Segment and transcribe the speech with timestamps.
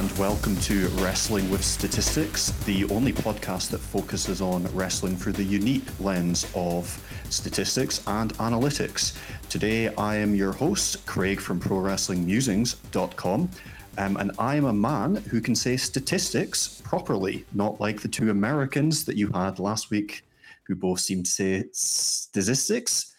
[0.00, 5.44] And welcome to Wrestling with Statistics, the only podcast that focuses on wrestling through the
[5.44, 6.88] unique lens of
[7.28, 9.14] statistics and analytics.
[9.50, 13.50] Today, I am your host, Craig from ProWrestlingMusings.com,
[13.98, 18.30] um, and I am a man who can say statistics properly, not like the two
[18.30, 20.24] Americans that you had last week
[20.66, 23.14] who both seemed to say statistics.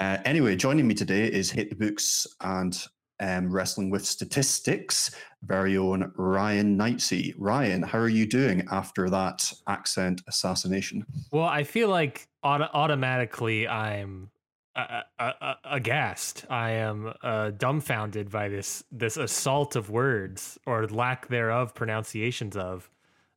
[0.00, 2.84] Uh, anyway, joining me today is Hit the Books and
[3.20, 7.34] um, Wrestling with Statistics, very own Ryan Knightsey.
[7.38, 11.04] Ryan, how are you doing after that accent assassination?
[11.30, 14.30] Well, I feel like auto- automatically I'm
[14.76, 16.44] uh, uh, uh, aghast.
[16.50, 22.90] I am uh, dumbfounded by this this assault of words or lack thereof pronunciations of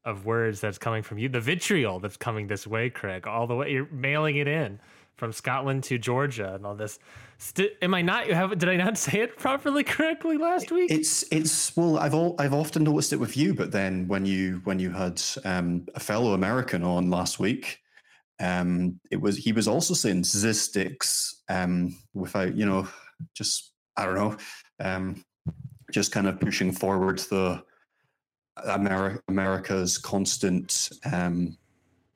[0.03, 1.29] of words that's coming from you.
[1.29, 3.71] The vitriol that's coming this way, Craig, all the way.
[3.71, 4.79] You're mailing it in
[5.15, 6.99] from Scotland to Georgia and all this.
[7.41, 8.27] St- am I not?
[8.27, 10.91] Have, did I not say it properly correctly last week?
[10.91, 14.59] It's it's well, I've all, I've often noticed it with you, but then when you
[14.65, 17.79] when you had um, a fellow American on last week,
[18.41, 22.89] um, it was he was also saying statistics um, without you know
[23.33, 24.37] just I don't know
[24.81, 25.23] um,
[25.93, 27.63] just kind of pushing forward the
[28.67, 31.57] Ameri- America's constant um,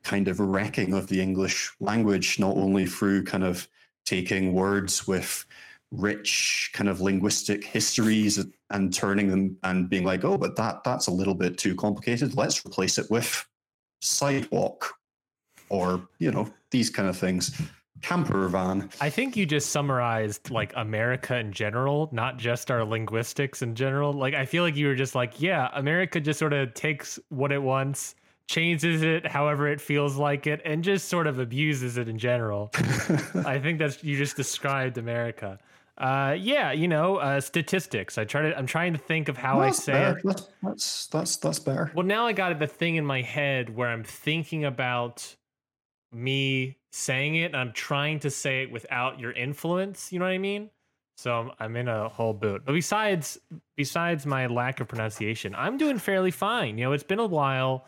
[0.04, 3.70] kind of wrecking of the English language, not only through kind of
[4.06, 5.46] taking words with
[5.92, 11.08] rich kind of linguistic histories and turning them and being like, oh, but that that's
[11.08, 12.36] a little bit too complicated.
[12.36, 13.46] Let's replace it with
[14.02, 14.96] sidewalk
[15.70, 17.60] or, you know, these kind of things.
[18.02, 18.90] Camper van.
[19.00, 24.12] I think you just summarized like America in general, not just our linguistics in general.
[24.12, 27.54] Like I feel like you were just like, yeah, America just sort of takes what
[27.54, 28.16] it wants
[28.50, 32.72] changes it however it feels like it and just sort of abuses it in general.
[33.46, 35.60] I think that's you just described America.
[35.98, 38.18] Uh, yeah, you know, uh, statistics.
[38.18, 38.58] I try to.
[38.58, 40.18] I'm trying to think of how I say better.
[40.18, 40.24] it.
[40.24, 41.92] That's, that's that's that's better.
[41.96, 45.36] Well, now I got the thing in my head where I'm thinking about
[46.12, 47.46] me saying it.
[47.46, 50.12] and I'm trying to say it without your influence.
[50.12, 50.70] You know what I mean?
[51.16, 52.64] So I'm, I'm in a whole boot.
[52.66, 53.40] But besides,
[53.76, 56.78] besides my lack of pronunciation, I'm doing fairly fine.
[56.78, 57.86] You know, it's been a while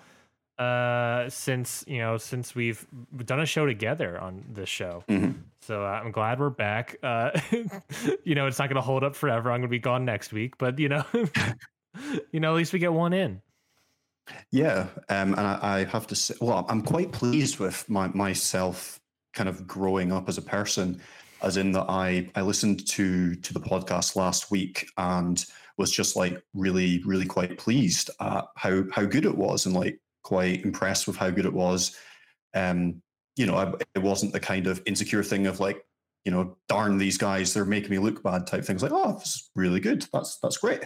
[0.58, 2.86] uh since you know since we've
[3.26, 5.04] done a show together on this show.
[5.10, 5.36] Mhm.
[5.62, 6.98] so uh, i'm glad we're back.
[7.04, 7.32] Uh
[8.24, 9.52] you know it's not gonna hold up forever.
[9.52, 11.04] I'm gonna be gone next week but you know
[12.32, 13.42] you know at least we get one in.
[14.52, 19.00] Yeah, um, and I, I have to say, well, I'm quite pleased with my, myself
[19.34, 21.00] kind of growing up as a person,
[21.44, 25.44] as in that I I listened to to the podcast last week and
[25.78, 30.00] was just like really really quite pleased at how how good it was and like
[30.26, 31.96] quite impressed with how good it was.
[32.54, 33.02] Um,
[33.38, 35.86] you know, I, it wasn't the kind of insecure thing of like,
[36.26, 38.82] you know, darn these guys, they're making me look bad type things.
[38.82, 40.08] Like, oh, this is really good.
[40.12, 40.84] That's that's great.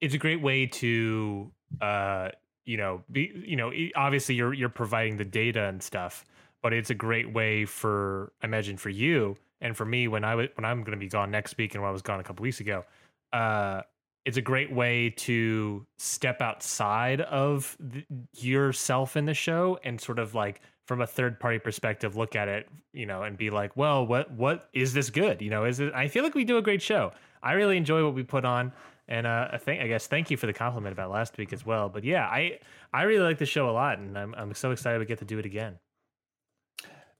[0.00, 1.50] it's a great way to
[1.80, 2.28] uh
[2.64, 6.24] you know be you know obviously you're you're providing the data and stuff
[6.62, 10.34] but it's a great way for I imagine for you and for me when I
[10.34, 12.22] was when I'm going to be gone next week and when I was gone a
[12.22, 12.84] couple weeks ago
[13.32, 13.82] uh
[14.28, 18.04] it's a great way to step outside of th-
[18.36, 22.46] yourself in the show and sort of like from a third party perspective look at
[22.46, 25.80] it you know and be like well what what is this good you know is
[25.80, 27.10] it i feel like we do a great show
[27.42, 28.70] i really enjoy what we put on
[29.10, 31.64] and uh, I think I guess thank you for the compliment about last week as
[31.64, 31.88] well.
[31.88, 32.58] But yeah, I
[32.92, 35.24] I really like the show a lot, and I'm I'm so excited we get to
[35.24, 35.78] do it again.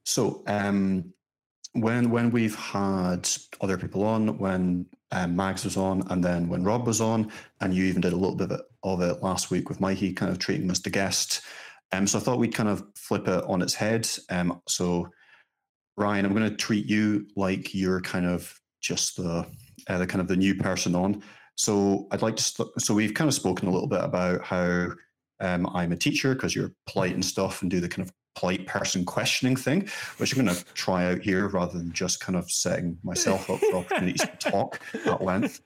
[0.05, 1.11] So um,
[1.73, 3.27] when when we've had
[3.59, 7.31] other people on, when um, Mags was on, and then when Rob was on,
[7.61, 10.13] and you even did a little bit of it, of it last week with Mikey,
[10.13, 11.41] kind of treating as the guest.
[11.91, 14.07] Um, so I thought we'd kind of flip it on its head.
[14.29, 15.09] Um, so
[15.97, 19.45] Ryan, I'm going to treat you like you're kind of just the
[19.87, 21.23] uh, the kind of the new person on.
[21.55, 22.43] So I'd like to.
[22.43, 24.91] St- so we've kind of spoken a little bit about how
[25.41, 28.65] um, I'm a teacher because you're polite and stuff, and do the kind of polite
[28.65, 29.87] person questioning thing,
[30.17, 33.59] which I'm going to try out here rather than just kind of setting myself up
[33.59, 35.61] for opportunities to talk at length.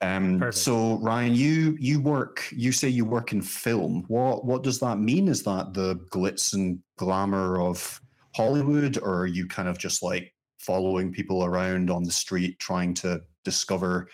[0.00, 0.58] Um, Perfect.
[0.58, 2.46] so Ryan, you you work.
[2.52, 4.04] You say you work in film.
[4.08, 5.26] What what does that mean?
[5.28, 8.00] Is that the glitz and glamour of
[8.36, 12.92] Hollywood, or are you kind of just like following people around on the street trying
[12.92, 14.08] to discover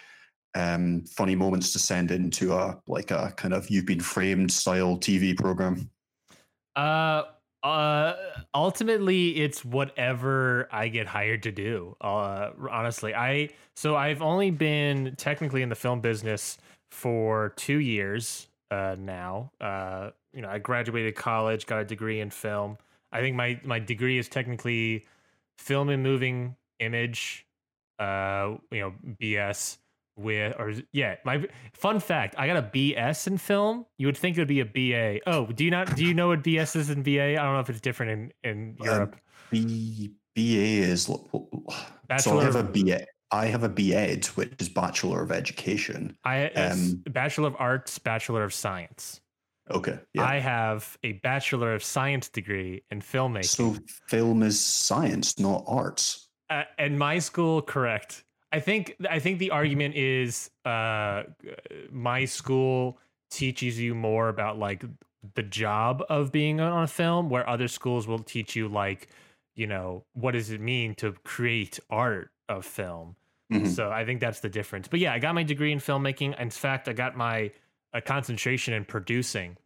[0.54, 4.96] um, funny moments to send into a like a kind of you've been framed style
[4.96, 5.90] TV program?
[6.76, 7.24] Uh,
[7.62, 8.14] Uh,
[8.54, 11.96] ultimately, it's whatever I get hired to do.
[12.00, 16.58] Uh, honestly, I so I've only been technically in the film business
[16.90, 19.52] for two years uh, now.
[19.60, 22.78] Uh, you know, I graduated college, got a degree in film.
[23.12, 25.06] I think my my degree is technically
[25.58, 27.46] film and moving image.
[27.98, 29.78] Uh, you know, BS
[30.22, 34.36] with or yeah my fun fact i got a bs in film you would think
[34.36, 36.90] it would be a ba oh do you not do you know what bs is
[36.90, 39.16] in ba i don't know if it's different in in Um, europe
[39.50, 41.10] B, BA is
[42.08, 43.04] bachelor so I have a BA.
[43.30, 46.16] I have a BEd, which is Bachelor of Education.
[46.24, 49.20] i um, bachelor of arts bachelor of science
[49.70, 50.24] Okay, yeah.
[50.24, 53.76] i have a bachelor of science degree in filmmaking so
[54.08, 56.28] film is science, not arts.
[56.50, 61.22] uh, and my school correct i think i think the argument is uh
[61.90, 62.98] my school
[63.30, 64.84] teaches you more about like
[65.34, 69.08] the job of being on a film where other schools will teach you like
[69.54, 73.16] you know what does it mean to create art of film?
[73.52, 73.68] Mhm.
[73.68, 74.88] so i think that's the difference.
[74.88, 76.38] But yeah i got my degree in filmmaking.
[76.40, 77.50] In fact i got my
[77.92, 79.56] a concentration in producing.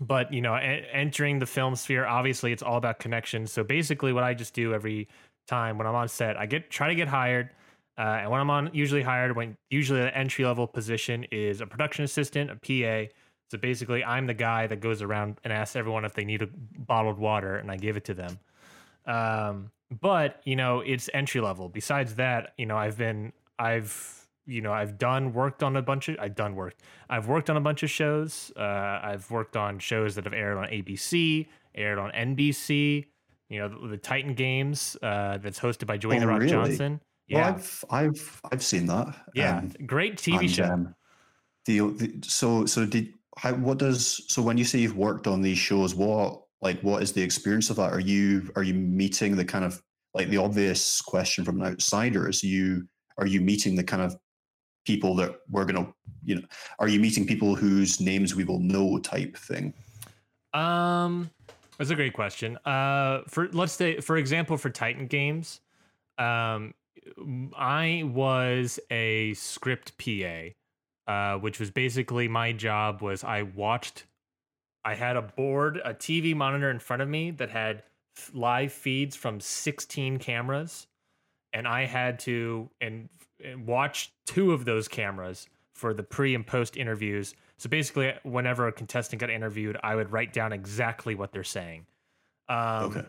[0.00, 4.12] But you know e- entering the film sphere obviously it's all about connections so basically
[4.12, 5.08] what i just do every
[5.48, 7.50] time when i'm on set i get try to get hired
[8.00, 11.66] uh, and when i'm on usually hired when usually the entry level position is a
[11.66, 12.92] production assistant a pa
[13.50, 16.48] so basically i'm the guy that goes around and asks everyone if they need a
[16.90, 18.38] bottled water and i give it to them.
[19.06, 19.70] Um,
[20.00, 21.68] but you know it's entry level.
[21.68, 23.92] Besides that you know i've been i've
[24.46, 26.74] you know i've done worked on a bunch of i've done work.
[27.08, 28.52] I've worked on a bunch of shows.
[28.56, 33.04] Uh, i've worked on shows that have aired on abc aired on nbc
[33.48, 36.50] you know the, the titan games uh, that's hosted by dwayne Oh, the rock really?
[36.50, 37.00] johnson
[37.36, 39.14] Well, I've I've I've seen that.
[39.34, 40.94] yeah um, great tv and, show um,
[41.66, 45.40] the, the so so did how what does so when you say you've worked on
[45.40, 47.92] these shows, what like what is the experience of that?
[47.92, 49.82] Are you are you meeting the kind of
[50.14, 52.86] like the obvious question from an outsider is you
[53.18, 54.16] are you meeting the kind of
[54.84, 55.92] people that we're gonna
[56.24, 56.42] you know
[56.78, 59.72] are you meeting people whose names we will know type thing?
[60.52, 61.30] Um,
[61.78, 62.58] that's a great question.
[62.64, 65.60] Uh, for let's say, for example, for Titan Games,
[66.18, 66.74] um,
[67.56, 70.50] I was a script PA,
[71.06, 73.02] uh, which was basically my job.
[73.02, 74.04] Was I watched?
[74.84, 77.82] I had a board, a TV monitor in front of me that had
[78.32, 80.86] live feeds from 16 cameras,
[81.52, 83.08] and I had to and,
[83.42, 87.34] and watch two of those cameras for the pre and post interviews.
[87.58, 91.86] So basically, whenever a contestant got interviewed, I would write down exactly what they're saying.
[92.48, 93.04] Um, Okay.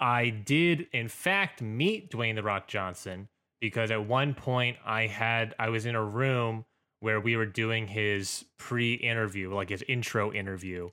[0.00, 3.28] I did, in fact, meet Dwayne the Rock Johnson
[3.60, 6.64] because at one point I had I was in a room
[7.00, 10.90] where we were doing his pre-interview, like his intro interview,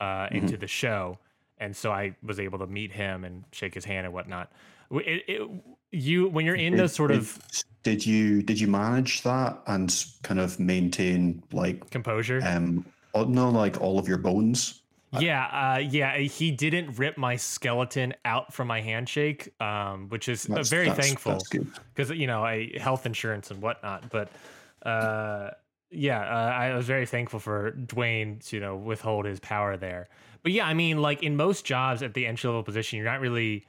[0.00, 1.18] uh, into the show,
[1.58, 4.50] and so I was able to meet him and shake his hand and whatnot.
[4.90, 5.50] It, it,
[5.90, 7.38] you when you're in those sort of
[7.82, 12.84] did you did you manage that and kind of maintain like composure, um
[13.14, 14.81] no like all of your bones?
[15.20, 15.44] Yeah,
[15.74, 16.16] uh, yeah.
[16.18, 20.88] He didn't rip my skeleton out from my handshake, um, which is uh, That's- very
[20.88, 21.38] that's- thankful
[21.94, 24.10] because you know I health insurance and whatnot.
[24.10, 24.28] But
[24.86, 25.50] uh,
[25.90, 30.08] yeah, uh, I was very thankful for Dwayne to you know withhold his power there.
[30.42, 33.20] But yeah, I mean, like in most jobs at the entry level position, you're not
[33.20, 33.66] really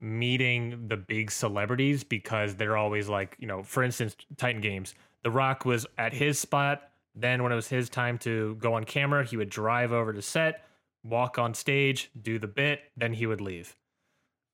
[0.00, 4.94] meeting the big celebrities because they're always like you know, for instance, Titan Games.
[5.22, 6.90] The Rock was at his spot.
[7.18, 10.20] Then when it was his time to go on camera, he would drive over to
[10.20, 10.64] set,
[11.08, 13.76] walk on stage, do the bit, then he would leave.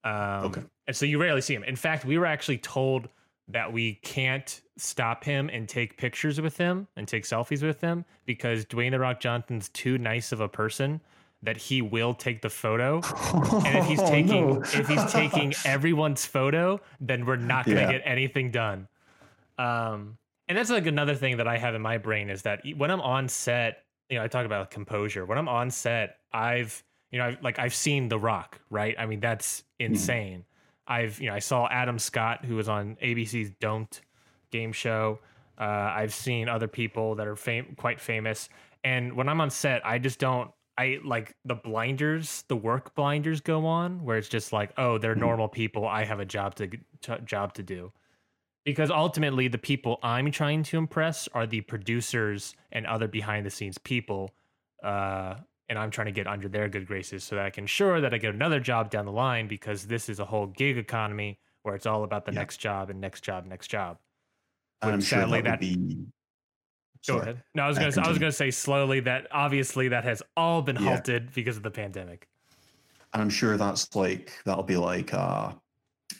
[0.04, 0.62] Um, Okay.
[0.88, 1.62] And so you rarely see him.
[1.64, 3.08] In fact, we were actually told
[3.48, 8.04] that we can't stop him and take pictures with him and take selfies with him
[8.26, 11.00] because Dwayne the Rock Johnson's too nice of a person
[11.42, 13.00] that he will take the photo.
[13.64, 14.62] And if he's Oh, taking no.
[14.62, 17.92] if he's taking everyone's photo, then we're not going to Yeah.
[17.92, 18.88] get anything done.
[19.58, 20.18] Um,
[20.48, 23.00] and that's like another thing that I have in my brain is that when I'm
[23.00, 25.24] on set, you know, I talk about composure.
[25.24, 28.94] When I'm on set, I've you know, I've, like I've seen The Rock, right?
[28.98, 30.44] I mean, that's insane.
[30.86, 34.00] I've you know, I saw Adam Scott who was on ABC's Don't
[34.50, 35.18] game show.
[35.58, 38.50] Uh, I've seen other people that are fam- quite famous,
[38.84, 40.50] and when I'm on set, I just don't.
[40.78, 45.14] I like the blinders, the work blinders go on, where it's just like, oh, they're
[45.14, 45.20] Mhm.
[45.20, 45.86] normal people.
[45.86, 46.68] I have a job to,
[47.02, 47.92] to job to do,
[48.64, 53.50] because ultimately, the people I'm trying to impress are the producers and other behind the
[53.50, 54.30] scenes people,
[54.84, 55.34] uh,
[55.68, 58.12] and I'm trying to get under their good graces so that I can ensure that
[58.14, 61.74] I get another job down the line because this is a whole gig economy where
[61.74, 62.40] it's all about the Yeah.
[62.40, 63.98] next job and next job, next job.
[64.82, 65.76] And I'm Which sure sadly that that- be.
[67.06, 67.20] Go Sorry.
[67.22, 67.42] ahead.
[67.54, 70.62] No, I was Uh, gonna I was gonna say slowly that obviously that has all
[70.62, 70.82] been Yeah.
[70.90, 72.28] halted because of the pandemic.
[73.14, 75.12] and I'm sure that's like that'll be like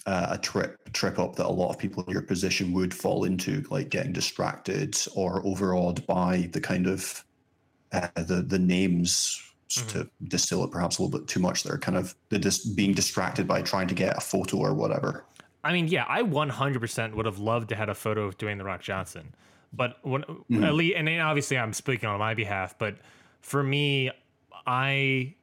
[0.07, 3.25] a, a trip trip up that a lot of people in your position would fall
[3.25, 7.25] into, like getting distracted or overawed by the kind of
[7.93, 9.89] uh, the the names mm-hmm.
[9.89, 11.63] to distill it perhaps a little bit too much.
[11.63, 15.25] They're kind of they're just being distracted by trying to get a photo or whatever.
[15.65, 18.65] I mean, yeah, I 100% would have loved to had a photo of Dwayne the
[18.65, 19.33] Rock Johnson,
[19.73, 20.65] but when mm-hmm.
[20.65, 22.97] at least, and obviously I'm speaking on my behalf, but
[23.41, 24.11] for me,
[24.67, 25.35] I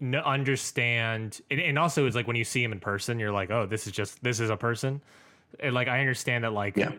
[0.00, 3.66] understand, and, and also it's like when you see him in person, you're like, oh,
[3.66, 5.00] this is just this is a person.
[5.60, 6.92] And like I understand that, like yeah.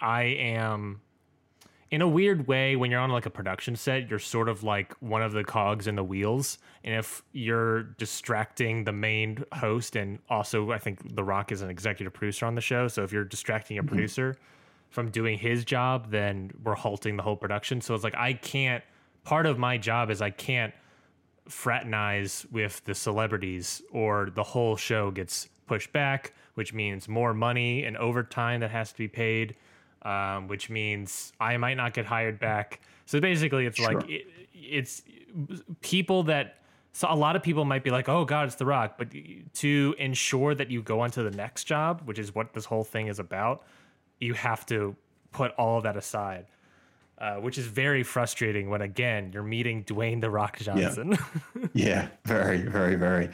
[0.00, 1.00] I am
[1.90, 4.92] in a weird way when you're on like a production set you're sort of like
[5.00, 10.18] one of the cogs in the wheels and if you're distracting the main host and
[10.28, 13.24] also i think the rock is an executive producer on the show so if you're
[13.24, 13.88] distracting a mm-hmm.
[13.88, 14.36] producer
[14.90, 18.82] from doing his job then we're halting the whole production so it's like i can't
[19.22, 20.74] part of my job is i can't
[21.48, 27.84] fraternize with the celebrities or the whole show gets pushed back which means more money
[27.84, 29.56] and overtime that has to be paid
[30.06, 32.80] um, which means I might not get hired back.
[33.06, 33.92] So basically, it's sure.
[33.92, 35.02] like it, it's
[35.80, 36.58] people that.
[36.92, 39.08] So a lot of people might be like, "Oh God, it's The Rock," but
[39.54, 42.84] to ensure that you go on to the next job, which is what this whole
[42.84, 43.64] thing is about,
[44.20, 44.96] you have to
[45.32, 46.46] put all of that aside,
[47.18, 48.70] uh, which is very frustrating.
[48.70, 51.16] When again, you're meeting Dwayne The Rock Johnson.
[51.54, 53.30] Yeah, yeah very, very, very.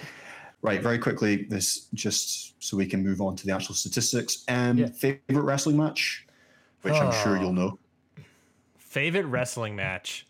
[0.63, 4.45] Right, very quickly, this just so we can move on to the actual statistics.
[4.47, 4.87] And yeah.
[4.87, 6.25] favorite wrestling match?
[6.83, 6.99] which oh.
[6.99, 7.79] I'm sure you'll know.
[8.77, 10.27] Favorite wrestling match?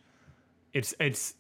[0.73, 1.35] It's it's.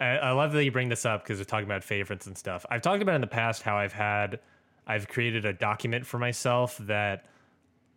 [0.00, 2.66] I, love that you bring this up because we're talking about favorites and stuff.
[2.68, 4.40] I've talked about in the past how I've had,
[4.84, 7.26] I've created a document for myself that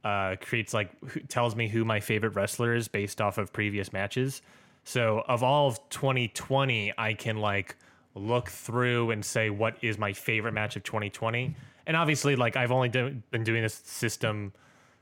[0.06, 0.92] uh, creates like
[1.28, 4.44] tells me who my favorite wrestler is based off of previous matches.
[4.84, 7.76] So of all of 2020, I can like
[8.14, 11.56] look through and say what is my favorite match of 2020.
[11.88, 14.54] And obviously, like I've only do- been doing this system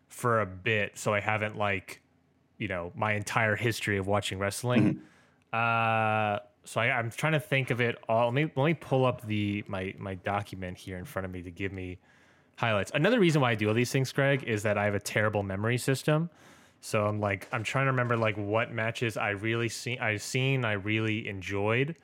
[0.07, 2.01] for a bit, so I haven't like,
[2.57, 5.01] you know, my entire history of watching wrestling.
[5.53, 6.35] Mm-hmm.
[6.35, 8.27] Uh, so I, am trying to think of it all.
[8.27, 11.41] Let me let me pull up the my my document here in front of me
[11.41, 11.99] to give me
[12.55, 12.91] highlights.
[12.93, 15.43] Another reason why I do all these things, Greg, is that I have a terrible
[15.43, 16.29] memory system.
[16.81, 20.65] So I'm like I'm trying to remember like what matches I really seen I've seen
[20.65, 21.95] I really enjoyed.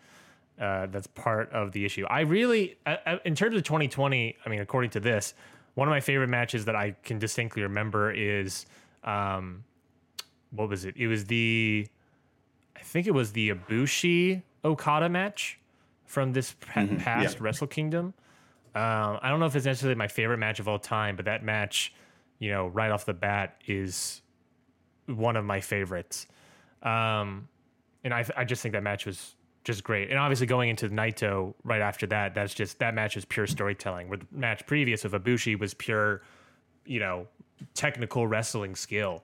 [0.60, 2.06] Uh, that's part of the issue.
[2.10, 5.34] I really, uh, in terms of 2020, I mean, according to this,
[5.76, 8.66] one of my favorite matches that I can distinctly remember is
[9.06, 9.64] um,
[10.52, 10.96] what was it?
[10.98, 11.88] It was the
[12.76, 15.60] I think it was the Ibushi Okada match
[16.06, 16.98] from this mm-hmm.
[16.98, 17.44] past yeah.
[17.44, 18.14] Wrestle Kingdom.
[18.76, 21.44] Um, I don't know if it's necessarily my favorite match of all time, but that
[21.44, 21.94] match,
[22.38, 24.22] you know, right off the bat is
[25.08, 26.28] one of my favorites.
[26.84, 27.48] Um,
[28.04, 30.10] and I, I just think that match was just great.
[30.10, 34.08] And obviously going into Naito right after that, that's just that match is pure storytelling.
[34.08, 36.22] Where the match previous of Ibushi was pure,
[36.86, 37.28] you know,
[37.74, 39.24] technical wrestling skill,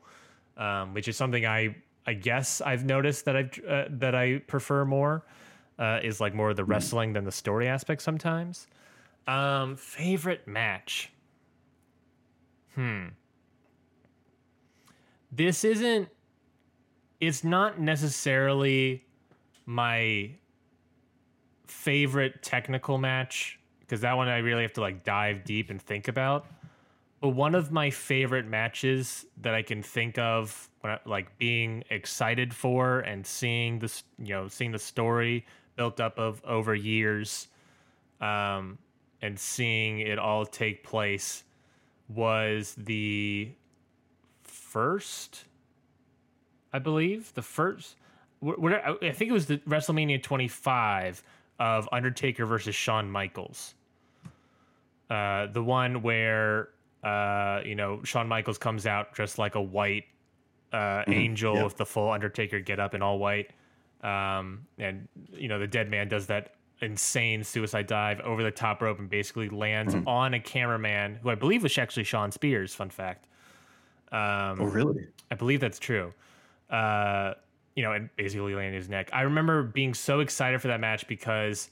[0.58, 1.76] um, which is something I
[2.08, 5.26] I guess I've noticed that I uh, that I prefer more
[5.80, 8.68] uh, is like more of the wrestling than the story aspect sometimes.
[9.28, 11.12] Um, favorite match.
[12.76, 13.08] Hmm.
[15.32, 16.10] This isn't.
[17.20, 19.06] It's not necessarily
[19.66, 20.32] my
[21.68, 26.08] favorite technical match because that one I really have to like dive deep and think
[26.08, 26.48] about.
[27.22, 31.84] But one of my favorite matches that I can think of when I, like being
[31.90, 37.48] excited for and seeing this, you know, seeing the story built up of over years,
[38.22, 38.78] um,
[39.22, 41.44] and seeing it all take place
[42.08, 43.50] was the
[44.44, 45.46] first,
[46.72, 47.96] I believe, the first
[48.40, 51.24] what, I think it was the WrestleMania 25
[51.60, 53.74] of Undertaker versus Shawn Michaels.
[55.10, 56.70] Uh, the one where
[57.04, 60.06] uh, you know Shawn Michaels comes out dressed like a white
[60.74, 61.14] uh, mm-hmm.
[61.14, 61.64] angel yep.
[61.64, 63.52] with the full Undertaker get up in all white,
[64.04, 68.82] um, and you know the dead man does that insane suicide dive over the top
[68.82, 70.08] rope and basically lands mm-hmm.
[70.08, 72.76] on a cameraman who I believe was actually Shawn Spears.
[72.76, 73.28] Fun fact.
[74.12, 75.08] Um, oh, really?
[75.32, 76.14] I believe that's true.
[76.70, 77.34] Uh,
[77.76, 79.10] you know, and basically landing his neck.
[79.12, 81.70] I remember being so excited for that match because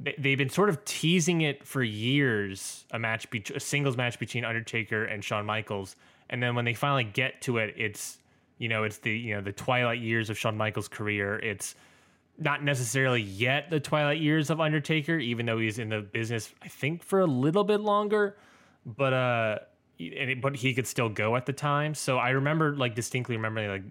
[0.00, 4.44] they've been sort of teasing it for years a match, be- a singles match between
[4.44, 5.96] Undertaker and Shawn Michaels.
[6.30, 8.18] And then when they finally get to it, it's,
[8.58, 11.38] you know, it's the, you know, the twilight years of Shawn Michaels' career.
[11.38, 11.74] It's
[12.38, 16.68] not necessarily yet the twilight years of Undertaker, even though he's in the business, I
[16.68, 18.36] think, for a little bit longer.
[18.86, 19.58] But, uh,
[19.98, 21.94] and it, but he could still go at the time.
[21.94, 23.82] So I remember like distinctly remembering like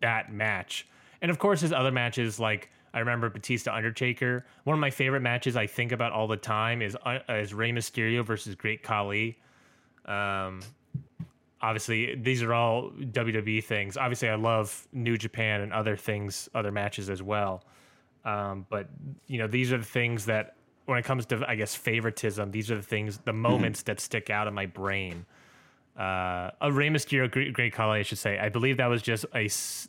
[0.00, 0.86] that match.
[1.20, 4.46] And of course, his other matches like I remember Batista Undertaker.
[4.64, 7.72] One of my favorite matches I think about all the time is uh, is Rey
[7.72, 9.38] Mysterio versus Great Khali.
[10.06, 10.60] Um,
[11.60, 13.96] obviously, these are all WWE things.
[13.96, 17.64] Obviously, I love New Japan and other things, other matches as well.
[18.24, 18.88] Um, but
[19.26, 22.70] you know, these are the things that when it comes to, I guess, favoritism, these
[22.70, 23.92] are the things, the moments mm-hmm.
[23.92, 25.26] that stick out in my brain
[25.96, 28.38] uh, a Rey Mysterio Great, Great I should say.
[28.38, 29.48] I believe that was just a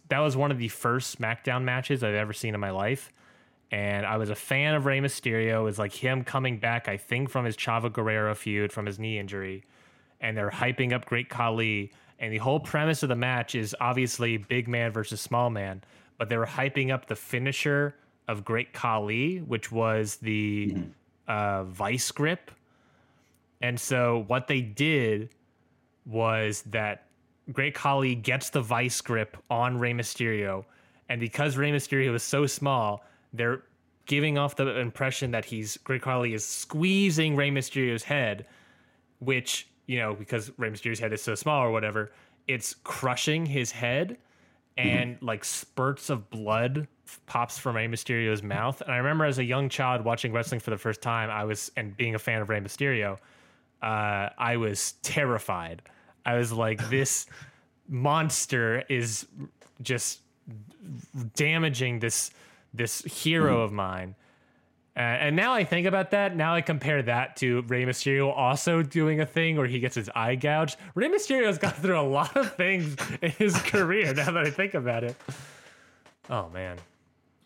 [0.09, 3.11] that was one of the first SmackDown matches I've ever seen in my life,
[3.71, 5.61] and I was a fan of Rey Mysterio.
[5.61, 8.99] It was like him coming back, I think, from his Chavo Guerrero feud from his
[8.99, 9.63] knee injury,
[10.21, 11.91] and they're hyping up Great Khali.
[12.17, 15.83] And the whole premise of the match is obviously big man versus small man,
[16.17, 17.95] but they were hyping up the finisher
[18.27, 20.89] of Great Khali, which was the mm-hmm.
[21.27, 22.51] uh, vice grip.
[23.61, 25.29] And so what they did
[26.05, 27.05] was that
[27.51, 30.65] Great Khali gets the vice grip on Rey Mysterio,
[31.09, 33.03] and because Rey Mysterio is so small,
[33.33, 33.61] they're
[34.05, 38.45] giving off the impression that he's Great Khali is squeezing Rey Mysterio's head,
[39.19, 42.11] which you know because Rey Mysterio's head is so small or whatever,
[42.47, 44.17] it's crushing his head,
[44.77, 45.25] and mm-hmm.
[45.25, 46.87] like spurts of blood
[47.27, 48.81] pops from Rey Mysterio's mouth.
[48.81, 51.71] And I remember as a young child watching wrestling for the first time, I was
[51.77, 53.17] and being a fan of Rey Mysterio,
[53.81, 55.81] uh, I was terrified
[56.25, 57.27] I was like, this
[57.87, 59.27] monster is
[59.81, 60.21] just
[61.35, 62.31] damaging this
[62.73, 64.15] this hero of mine.
[64.97, 66.35] Uh, and now I think about that.
[66.37, 70.09] Now I compare that to Rey Mysterio also doing a thing where he gets his
[70.15, 70.77] eye gouged.
[70.95, 74.13] Rey Mysterio's gone through a lot of things in his career.
[74.13, 75.15] Now that I think about it.
[76.29, 76.77] Oh man.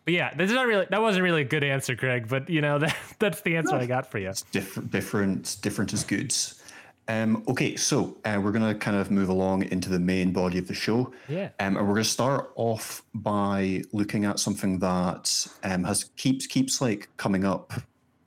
[0.04, 2.28] But yeah, this is not really that wasn't really a good answer, Craig.
[2.28, 4.32] But you know that that's the answer no, I got for you.
[4.52, 6.32] Different, different, different is good.
[7.10, 10.58] Um, okay, so uh, we're going to kind of move along into the main body
[10.58, 11.12] of the show.
[11.28, 11.48] Yeah.
[11.58, 16.46] Um, and we're going to start off by looking at something that um, has keeps
[16.46, 17.72] keeps like coming up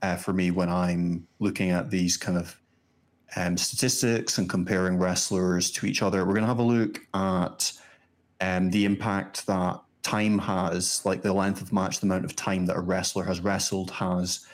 [0.01, 2.59] uh, for me when I'm looking at these kind of
[3.37, 6.25] um, statistics and comparing wrestlers to each other.
[6.25, 7.71] We're going to have a look at
[8.41, 12.65] um, the impact that time has, like the length of match, the amount of time
[12.65, 14.45] that a wrestler has wrestled has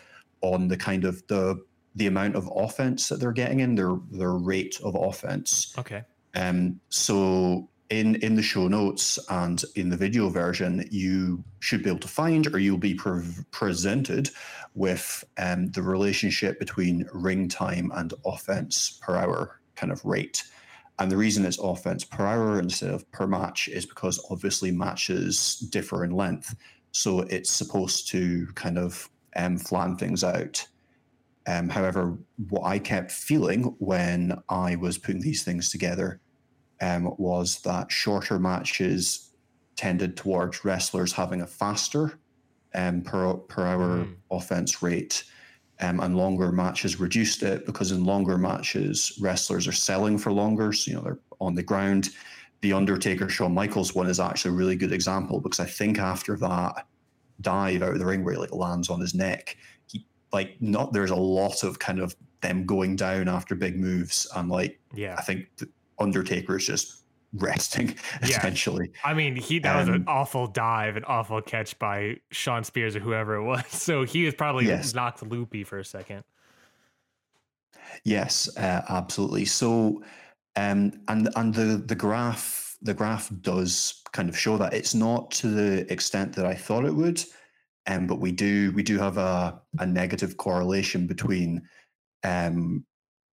[0.41, 1.59] on the kind of the
[1.95, 5.73] the amount of offense that they're getting in, their their rate of offense.
[5.77, 6.03] Okay.
[6.35, 11.89] Um, so in in the show notes and in the video version, you should be
[11.89, 14.29] able to find, or you'll be pre- presented
[14.75, 20.43] with um, the relationship between ring time and offense per hour kind of rate.
[20.99, 25.59] And the reason it's offense per hour instead of per match is because obviously matches
[25.71, 26.55] differ in length.
[26.91, 30.65] So it's supposed to kind of um, flatten things out.
[31.49, 32.15] Um, however,
[32.49, 36.21] what I kept feeling when I was putting these things together
[36.79, 39.31] um, was that shorter matches
[39.75, 42.19] tended towards wrestlers having a faster
[42.75, 44.15] um, per, per hour mm.
[44.29, 45.23] offense rate.
[45.81, 50.71] Um, and longer matches reduced it because in longer matches, wrestlers are selling for longer.
[50.71, 52.09] So, you know, they're on the ground.
[52.61, 56.35] The Undertaker Shawn Michaels one is actually a really good example because I think after
[56.37, 56.85] that
[57.41, 59.55] dive out of the ring where he like lands on his neck,
[60.31, 64.49] like not there's a lot of kind of them going down after big moves and
[64.49, 65.15] like yeah.
[65.17, 65.47] I think
[65.99, 67.89] undertaker is just resting
[68.21, 68.37] yeah.
[68.37, 68.91] essentially.
[69.03, 72.63] I mean he that um, was an um, awful dive an awful catch by shawn
[72.63, 73.63] spears or whoever it was.
[73.69, 74.93] So he was probably yes.
[74.93, 76.23] knocked loopy for a second.
[78.03, 79.45] Yes uh, absolutely.
[79.45, 80.03] So
[80.55, 84.73] um and and the the graph the graph does kind of show that.
[84.73, 87.23] It's not to the extent that i thought it would
[87.89, 91.61] um, but we do we do have a, a negative correlation between
[92.23, 92.85] um,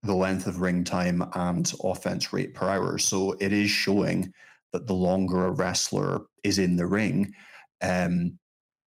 [0.04, 2.96] the length of ring time and offense rate per hour.
[2.98, 4.32] So it is showing
[4.72, 7.34] that the longer a wrestler is in the ring,
[7.82, 8.38] um,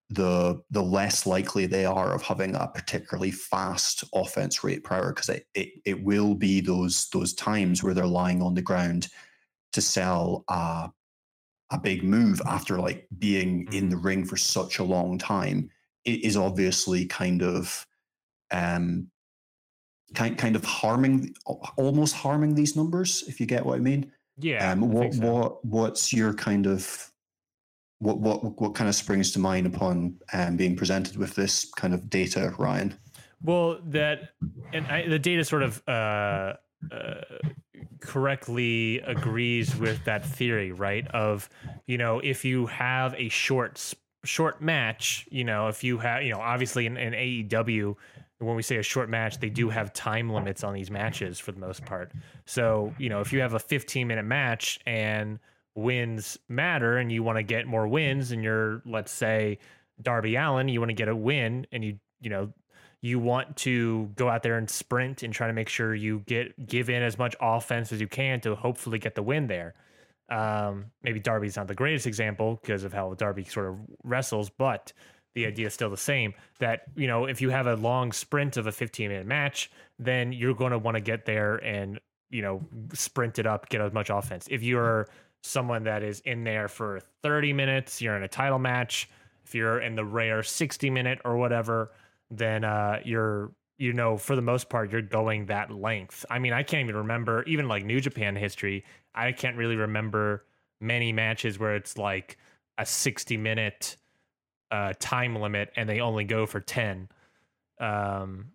[0.08, 5.12] the the less likely they are of having a particularly fast offense rate per hour
[5.12, 9.08] because it, it it will be those those times where they're lying on the ground
[9.74, 10.44] to sell
[11.70, 13.74] a big move after like being mm-hmm.
[13.74, 15.68] in the ring for such a long time
[16.04, 17.86] it is obviously kind of
[18.50, 19.08] um
[20.14, 21.34] kind kind of harming
[21.76, 25.20] almost harming these numbers if you get what i mean yeah um what so.
[25.20, 27.10] what what's your kind of
[27.98, 31.92] what what what kind of springs to mind upon um, being presented with this kind
[31.92, 32.96] of data ryan
[33.42, 34.30] well that
[34.72, 36.54] and I, the data sort of uh
[36.92, 37.20] uh,
[38.00, 41.06] correctly agrees with that theory, right?
[41.08, 41.48] Of
[41.86, 46.32] you know, if you have a short short match, you know, if you have, you
[46.32, 47.96] know, obviously in, in AEW,
[48.40, 51.52] when we say a short match, they do have time limits on these matches for
[51.52, 52.12] the most part.
[52.44, 55.38] So, you know, if you have a 15 minute match and
[55.74, 59.58] wins matter and you want to get more wins and you're, let's say,
[60.00, 62.52] Darby Allin, you want to get a win, and you you know
[63.00, 66.66] you want to go out there and sprint and try to make sure you get
[66.66, 69.74] give in as much offense as you can to hopefully get the win there.
[70.30, 74.92] Um, maybe Darby's not the greatest example because of how Darby sort of wrestles, but
[75.34, 78.56] the idea is still the same that you know if you have a long sprint
[78.56, 82.42] of a 15 minute match then you're going to want to get there and you
[82.42, 82.60] know
[82.92, 85.06] sprint it up get as much offense if you're
[85.42, 89.08] someone that is in there for 30 minutes you're in a title match
[89.44, 91.92] if you're in the rare 60 minute or whatever
[92.30, 96.52] then uh, you're you know for the most part you're going that length i mean
[96.52, 100.44] i can't even remember even like new japan history i can't really remember
[100.80, 102.36] many matches where it's like
[102.76, 103.96] a 60 minute
[104.70, 107.08] uh, time limit and they only go for 10
[107.80, 108.46] um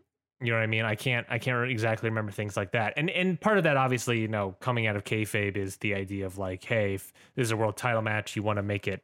[0.43, 0.83] you know what I mean?
[0.83, 2.93] I can't I can't exactly remember things like that.
[2.97, 6.25] And and part of that obviously, you know, coming out of kayfabe is the idea
[6.25, 9.01] of like, hey, if this is a world title match, you want to make it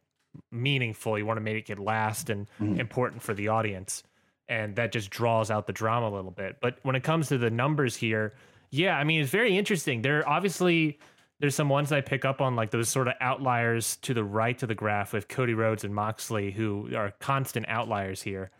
[0.51, 2.79] meaningful, you want to make it last and mm-hmm.
[2.79, 4.03] important for the audience.
[4.49, 6.57] And that just draws out the drama a little bit.
[6.59, 8.33] But when it comes to the numbers here,
[8.71, 10.01] yeah, I mean it's very interesting.
[10.01, 10.99] There are obviously
[11.39, 14.62] there's some ones I pick up on, like those sort of outliers to the right
[14.62, 18.51] of the graph with Cody Rhodes and Moxley, who are constant outliers here.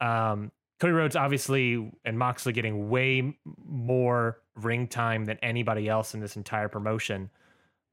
[0.00, 6.20] Um, Cody Rhodes, obviously, and Moxley getting way more ring time than anybody else in
[6.20, 7.30] this entire promotion.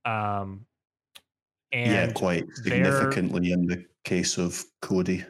[0.03, 0.65] Um,
[1.71, 5.23] and yeah, quite significantly in the case of Cody.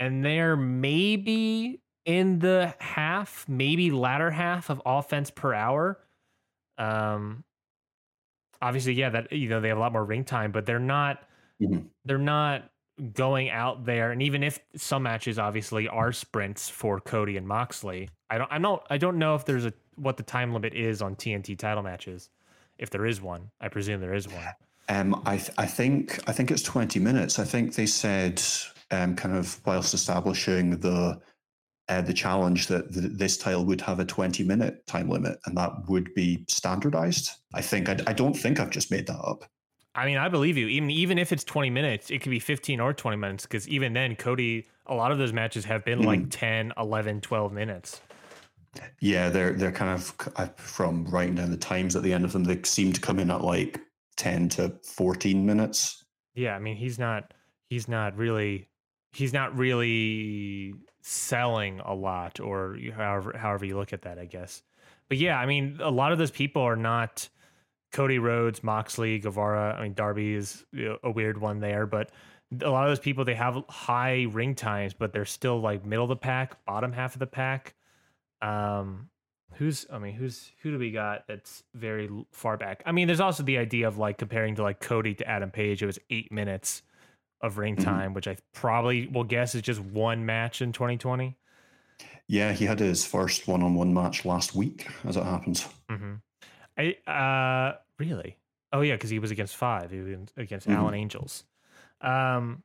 [0.00, 6.00] And they're maybe in the half, maybe latter half of offense per hour.
[6.78, 7.44] Um,
[8.60, 11.22] obviously, yeah, that you know they have a lot more ring time, but they're not
[11.60, 11.86] mm-hmm.
[12.04, 12.70] they're not
[13.12, 14.10] going out there.
[14.12, 18.58] And even if some matches obviously are sprints for Cody and Moxley, I don't I
[18.58, 21.82] don't I don't know if there's a what the time limit is on TNT title
[21.82, 22.30] matches.
[22.78, 24.42] If there is one, I presume there is one.
[24.88, 27.38] Um, I th- I think I think it's twenty minutes.
[27.38, 28.42] I think they said
[28.90, 31.20] um, kind of whilst establishing the
[31.90, 35.56] uh, the challenge that th- this tile would have a 20 minute time limit and
[35.56, 37.32] that would be standardized.
[37.52, 39.44] I think, I, I don't think I've just made that up.
[39.96, 40.68] I mean, I believe you.
[40.68, 43.92] Even even if it's 20 minutes, it could be 15 or 20 minutes because even
[43.92, 46.06] then, Cody, a lot of those matches have been mm.
[46.06, 48.00] like 10, 11, 12 minutes.
[49.00, 52.44] Yeah, they're they're kind of from writing down the times at the end of them.
[52.44, 53.80] They seem to come in at like
[54.16, 56.04] 10 to 14 minutes.
[56.34, 57.34] Yeah, I mean, he's not
[57.68, 58.69] he's not really
[59.12, 64.62] he's not really selling a lot or however however you look at that i guess.
[65.08, 67.28] But yeah i mean a lot of those people are not
[67.92, 70.64] cody rhodes moxley guevara i mean darby is
[71.02, 72.12] a weird one there but
[72.62, 76.04] a lot of those people they have high ring times but they're still like middle
[76.04, 77.74] of the pack bottom half of the pack.
[78.42, 79.08] Um
[79.54, 82.82] who's i mean who's who do we got that's very far back?
[82.86, 85.82] I mean there's also the idea of like comparing to like cody to adam page.
[85.82, 86.82] It was eight minutes
[87.40, 87.84] of ring mm-hmm.
[87.84, 88.14] time, mm-hmm.
[88.14, 91.36] which I probably will guess is just one match in 2020.
[92.26, 95.66] Yeah, he had his first one-on-one match last week, as it happens.
[95.90, 96.14] Mm-hmm.
[96.78, 98.36] I uh, really?
[98.72, 99.90] Oh yeah, because he was against five.
[99.90, 100.78] He was against mm-hmm.
[100.78, 101.44] Alan Angels.
[102.00, 102.62] Um,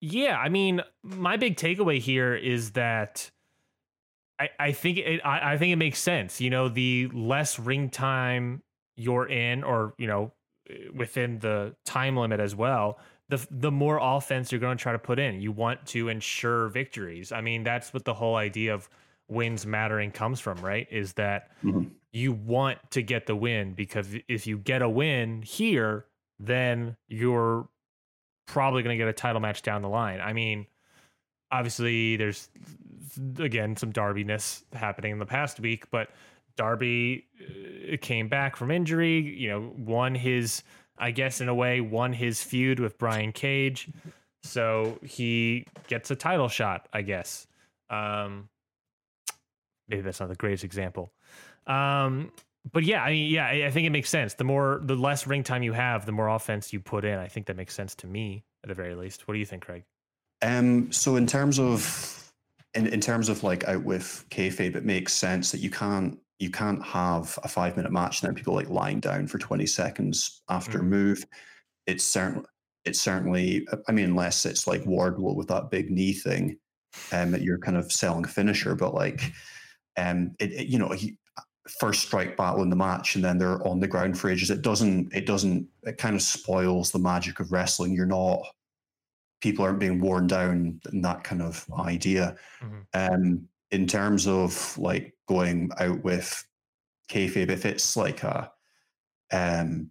[0.00, 3.30] yeah, I mean, my big takeaway here is that
[4.38, 6.40] I, I think it I, I think it makes sense.
[6.40, 8.62] You know, the less ring time
[8.96, 10.32] you're in, or you know,
[10.94, 14.98] within the time limit as well, the the more offense you're going to try to
[14.98, 15.40] put in.
[15.40, 17.32] You want to ensure victories.
[17.32, 18.88] I mean, that's what the whole idea of
[19.28, 20.86] wins mattering comes from, right?
[20.90, 21.88] Is that mm-hmm.
[22.12, 26.06] you want to get the win because if you get a win here,
[26.38, 27.68] then you're
[28.46, 30.20] probably going to get a title match down the line.
[30.20, 30.66] I mean,
[31.50, 32.48] obviously there's
[33.38, 36.10] again some Darbiness happening in the past week, but
[36.56, 37.26] Darby
[37.92, 40.62] uh, came back from injury, you know, won his
[40.98, 43.88] I guess in a way won his feud with Brian Cage.
[44.42, 47.46] So he gets a title shot, I guess.
[47.90, 48.48] Um,
[49.88, 51.12] maybe that's not the greatest example.
[51.66, 52.32] Um,
[52.72, 54.34] but yeah, I mean, yeah, I, I think it makes sense.
[54.34, 57.18] The more, the less ring time you have, the more offense you put in.
[57.18, 59.26] I think that makes sense to me, at the very least.
[59.26, 59.84] What do you think, Craig?
[60.42, 62.32] Um, so in terms of,
[62.74, 66.50] in, in terms of like out with kayfabe, it makes sense that you can't you
[66.50, 70.42] can't have a five minute match and then people like lying down for 20 seconds
[70.48, 70.90] after mm-hmm.
[70.90, 71.24] move.
[71.86, 72.46] It's certainly
[72.84, 76.58] it's certainly I mean, unless it's like Wardlow with that big knee thing,
[77.12, 79.32] um, that you're kind of selling a finisher, but like
[79.96, 81.16] um it, it you know, he,
[81.80, 84.50] first strike battle in the match and then they're on the ground for ages.
[84.50, 87.92] It doesn't it doesn't it kind of spoils the magic of wrestling.
[87.92, 88.42] You're not
[89.40, 92.36] people aren't being worn down in that kind of idea.
[92.62, 92.80] Mm-hmm.
[92.94, 96.44] Um in terms of like going out with
[97.10, 98.50] kayfabe, if it's like a,
[99.32, 99.90] um,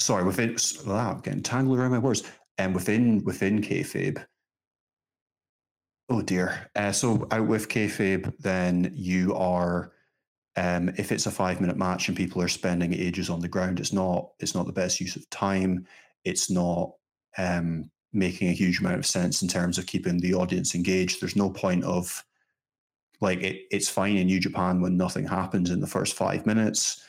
[0.00, 2.22] sorry, within, wow, I'm getting tangled around my words,
[2.58, 4.24] and um, within within kayfabe,
[6.08, 6.70] Oh dear.
[6.76, 9.92] Uh, so out with kayfabe, then you are.
[10.58, 13.80] Um, if it's a five minute match and people are spending ages on the ground,
[13.80, 14.30] it's not.
[14.38, 15.86] It's not the best use of time.
[16.24, 16.92] It's not
[17.38, 21.20] um, making a huge amount of sense in terms of keeping the audience engaged.
[21.20, 22.24] There's no point of
[23.20, 27.02] like it, it's fine in New Japan when nothing happens in the first five minutes.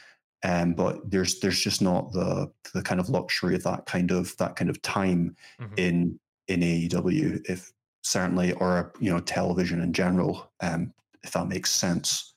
[0.43, 4.36] Um, but there's there's just not the the kind of luxury of that kind of
[4.38, 5.74] that kind of time mm-hmm.
[5.78, 7.41] in in AEW.
[7.50, 7.72] If
[8.04, 10.93] certainly, or you know, television in general, um,
[11.24, 12.34] if that makes sense.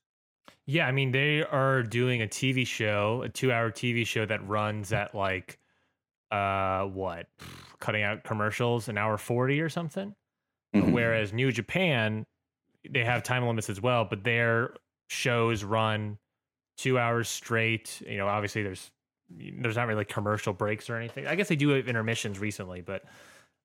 [0.66, 4.92] Yeah, I mean, they are doing a TV show, a two-hour TV show that runs
[4.92, 5.58] at like,
[6.30, 7.26] uh, what,
[7.80, 10.14] cutting out commercials, an hour forty or something.
[10.74, 10.92] Mm-hmm.
[10.92, 12.24] Whereas New Japan,
[12.88, 14.74] they have time limits as well, but their
[15.08, 16.18] shows run
[16.76, 18.02] two hours straight.
[18.06, 18.90] You know, obviously there's
[19.30, 21.26] there's not really commercial breaks or anything.
[21.26, 23.04] I guess they do have intermissions recently, but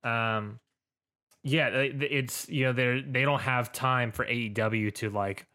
[0.04, 0.60] um,
[1.43, 5.45] yeah, it's you know they they don't have time for AEW to like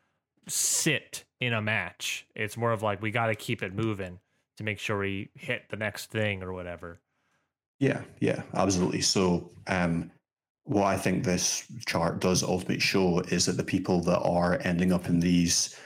[0.49, 2.27] sit in a match.
[2.35, 4.19] It's more of like we got to keep it moving
[4.57, 7.01] to make sure we hit the next thing or whatever.
[7.79, 9.01] Yeah, yeah, absolutely.
[9.01, 10.11] So, um,
[10.65, 14.93] what I think this chart does ultimately show is that the people that are ending
[14.93, 15.77] up in these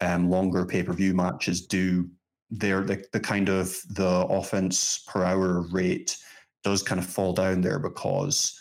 [0.00, 2.08] um, longer pay per view matches do
[2.50, 6.16] they're the, the kind of the offense per hour rate
[6.62, 8.60] does kind of fall down there because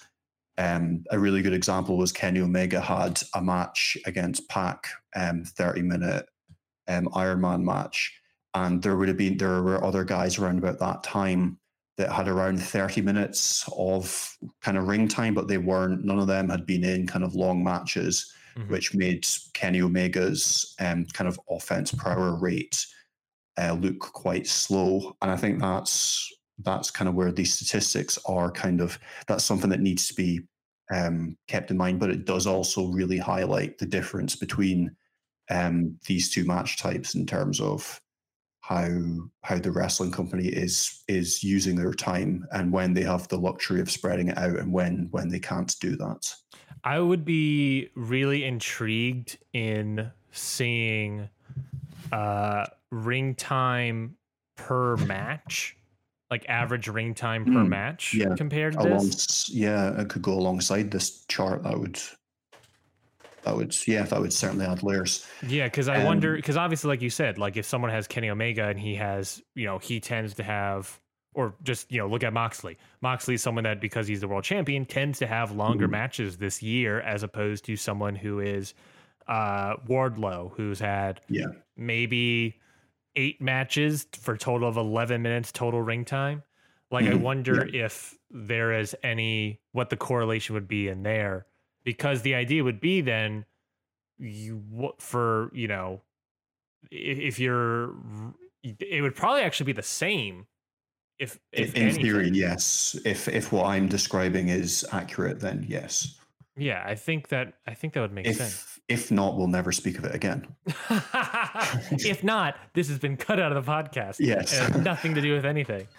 [0.57, 5.81] um, a really good example was Kenny Omega had a match against Pac, um, 30
[5.81, 6.25] minute
[6.87, 8.13] um, Ironman match.
[8.53, 11.57] And there would have been, there were other guys around about that time
[11.97, 16.27] that had around 30 minutes of kind of ring time, but they weren't, none of
[16.27, 18.71] them had been in kind of long matches, mm-hmm.
[18.71, 22.85] which made Kenny Omega's um, kind of offense per hour rate
[23.61, 25.15] uh, look quite slow.
[25.21, 29.69] And I think that's that's kind of where these statistics are kind of that's something
[29.69, 30.41] that needs to be
[30.93, 34.95] um, kept in mind but it does also really highlight the difference between
[35.49, 37.99] um, these two match types in terms of
[38.63, 38.87] how
[39.41, 43.81] how the wrestling company is is using their time and when they have the luxury
[43.81, 46.33] of spreading it out and when when they can't do that
[46.85, 51.27] i would be really intrigued in seeing
[52.13, 54.15] uh ring time
[54.55, 55.75] per match
[56.31, 58.33] like average ring time per mm, match yeah.
[58.35, 59.49] compared to this?
[59.49, 61.61] Yeah, it could go alongside this chart.
[61.61, 61.99] That would
[63.43, 65.25] that would yeah, that would certainly add layers.
[65.47, 68.29] Yeah, because I um, wonder because obviously, like you said, like if someone has Kenny
[68.29, 70.99] Omega and he has, you know, he tends to have
[71.33, 72.77] or just you know look at Moxley.
[73.01, 75.93] Moxley is someone that because he's the world champion tends to have longer mm-hmm.
[75.93, 78.73] matches this year as opposed to someone who is
[79.27, 82.59] uh Wardlow who's had yeah maybe
[83.15, 86.43] eight matches for total of 11 minutes total ring time.
[86.91, 87.13] Like, mm-hmm.
[87.13, 87.85] I wonder yeah.
[87.85, 91.45] if there is any, what the correlation would be in there.
[91.83, 93.45] Because the idea would be then,
[94.17, 96.01] you, for, you know,
[96.91, 97.93] if you're,
[98.63, 100.47] it would probably actually be the same.
[101.19, 102.03] If, if in anything.
[102.03, 102.97] theory, yes.
[103.05, 106.19] If if what I'm describing is accurate, then yes.
[106.57, 108.79] Yeah, I think that I think that would make if, sense.
[108.87, 110.47] If not, we'll never speak of it again.
[111.91, 114.17] if not, this has been cut out of the podcast.
[114.19, 115.87] Yes, nothing to do with anything.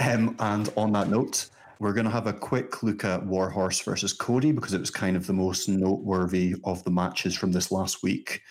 [0.00, 1.48] Um, and on that note,
[1.80, 5.16] we're going to have a quick look at Warhorse versus Cody because it was kind
[5.16, 8.42] of the most noteworthy of the matches from this last week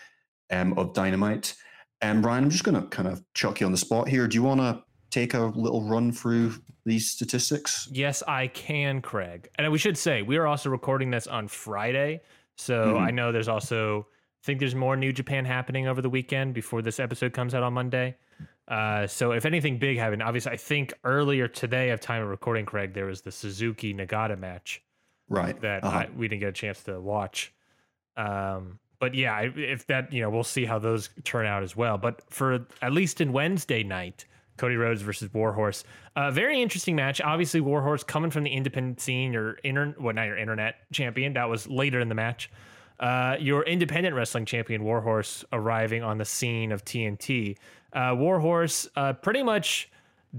[0.51, 1.55] um, of Dynamite.
[2.01, 4.27] And um, Ryan, I'm just going to kind of chuck you on the spot here.
[4.27, 6.53] Do you want to take a little run through
[6.85, 7.89] these statistics?
[7.91, 9.49] Yes, I can, Craig.
[9.55, 12.21] And we should say we are also recording this on Friday.
[12.55, 13.03] So mm-hmm.
[13.03, 14.07] I know there's also
[14.43, 17.63] I think there's more New Japan happening over the weekend before this episode comes out
[17.63, 18.15] on Monday.
[18.67, 22.65] Uh, so if anything big happened, obviously I think earlier today of time of recording,
[22.65, 24.81] Craig, there was the Suzuki Nagata match,
[25.29, 25.59] right?
[25.61, 25.99] That uh-huh.
[25.99, 27.53] I, we didn't get a chance to watch.
[28.17, 31.97] Um, but yeah, if that you know, we'll see how those turn out as well.
[31.97, 34.25] But for at least in Wednesday night,
[34.57, 35.83] Cody Rhodes versus Warhorse.
[36.15, 37.21] A uh, very interesting match.
[37.21, 41.33] Obviously, Warhorse coming from the independent scene, your inter well, not your internet champion.
[41.33, 42.49] That was later in the match.
[42.99, 47.57] Uh, your independent wrestling champion, Warhorse, arriving on the scene of TNT.
[47.93, 49.89] Uh, Warhorse uh, pretty much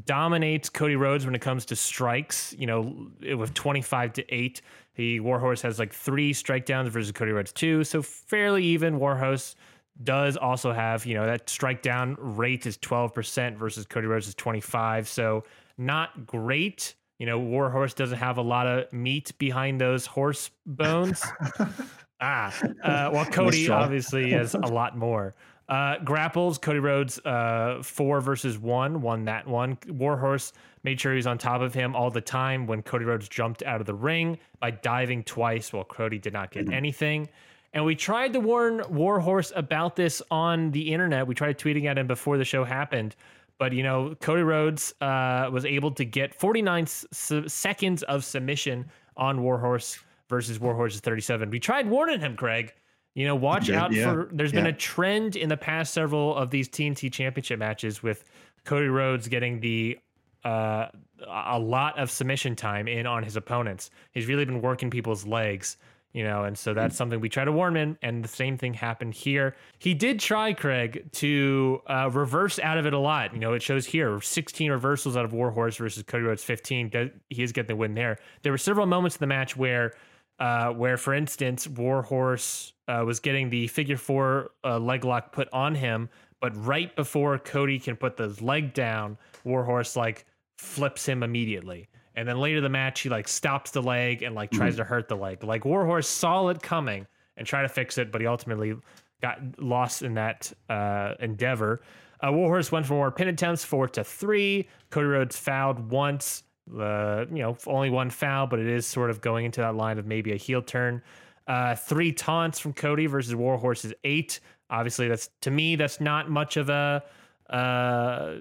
[0.04, 2.54] dominates Cody Rhodes when it comes to strikes.
[2.58, 4.62] You know, with twenty five to eight.
[4.96, 8.98] The Warhorse has like three strike downs versus Cody Rhodes two, so fairly even.
[8.98, 9.54] Warhorse
[10.02, 14.34] does also have, you know, that strike down rate is 12% versus Cody Rhodes is
[14.34, 15.08] 25.
[15.08, 15.44] So
[15.76, 16.94] not great.
[17.18, 21.24] You know, Warhorse doesn't have a lot of meat behind those horse bones.
[22.20, 25.34] ah, uh, well, Cody obviously has a lot more.
[25.68, 29.76] Uh, grapples, Cody Rhodes, uh, four versus one, won that one.
[29.86, 33.28] Warhorse made sure he was on top of him all the time when Cody Rhodes
[33.28, 37.28] jumped out of the ring by diving twice while Cody did not get anything.
[37.74, 41.26] And we tried to warn Warhorse about this on the internet.
[41.26, 43.14] We tried tweeting at him before the show happened.
[43.58, 47.06] But, you know, Cody Rhodes uh, was able to get 49 s-
[47.46, 48.86] seconds of submission
[49.18, 49.98] on Warhorse
[50.28, 51.50] versus Warhorse's 37.
[51.50, 52.72] We tried warning him, Craig.
[53.14, 54.28] You know, watch Yeah, out yeah, for.
[54.32, 58.24] There's been a trend in the past several of these TNT championship matches with
[58.64, 59.98] Cody Rhodes getting the
[60.44, 60.86] uh,
[61.26, 63.90] a lot of submission time in on his opponents.
[64.12, 65.78] He's really been working people's legs,
[66.12, 67.98] you know, and so that's something we try to warn him.
[68.02, 69.56] And the same thing happened here.
[69.80, 73.32] He did try Craig to uh, reverse out of it a lot.
[73.34, 77.10] You know, it shows here 16 reversals out of Warhorse versus Cody Rhodes 15.
[77.30, 78.18] He is getting the win there.
[78.42, 79.94] There were several moments in the match where
[80.38, 85.48] uh, where, for instance, Warhorse uh, was getting the figure four uh, leg lock put
[85.52, 86.08] on him,
[86.40, 90.24] but right before Cody can put the leg down, Warhorse like
[90.56, 91.88] flips him immediately.
[92.14, 94.84] And then later in the match, he like stops the leg and like tries to
[94.84, 95.44] hurt the leg.
[95.44, 98.74] Like Warhorse saw it coming and tried to fix it, but he ultimately
[99.22, 101.80] got lost in that uh, endeavor.
[102.20, 104.68] Uh, Warhorse went for more pin attempts, four to three.
[104.90, 106.42] Cody Rhodes fouled once.
[106.76, 109.98] Uh, you know, only one foul, but it is sort of going into that line
[109.98, 111.02] of maybe a heel turn.
[111.46, 114.40] Uh, three taunts from Cody versus Warhorse's eight.
[114.70, 117.02] Obviously, that's to me that's not much of a
[117.50, 118.34] uh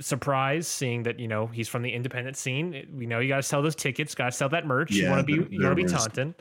[0.00, 3.42] surprise seeing that you know he's from the independent scene we know you got to
[3.42, 5.82] sell those tickets got to sell that merch you want to be you want to
[5.82, 6.34] be taunting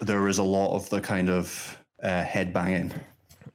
[0.00, 2.92] There was a lot of the kind of uh, head banging.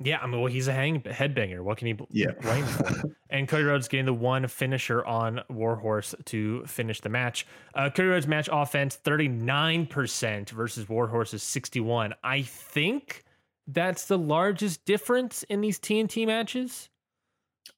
[0.01, 1.61] Yeah, I mean, well, he's a hang headbanger.
[1.61, 2.31] What can he Yeah.
[2.41, 3.11] blame for?
[3.29, 7.45] and Cody Rhodes getting the one finisher on Warhorse to finish the match.
[7.75, 12.13] Uh, Cody Rhodes match offense thirty nine percent versus Warhorse's sixty one.
[12.23, 13.23] I think
[13.67, 16.89] that's the largest difference in these TNT matches.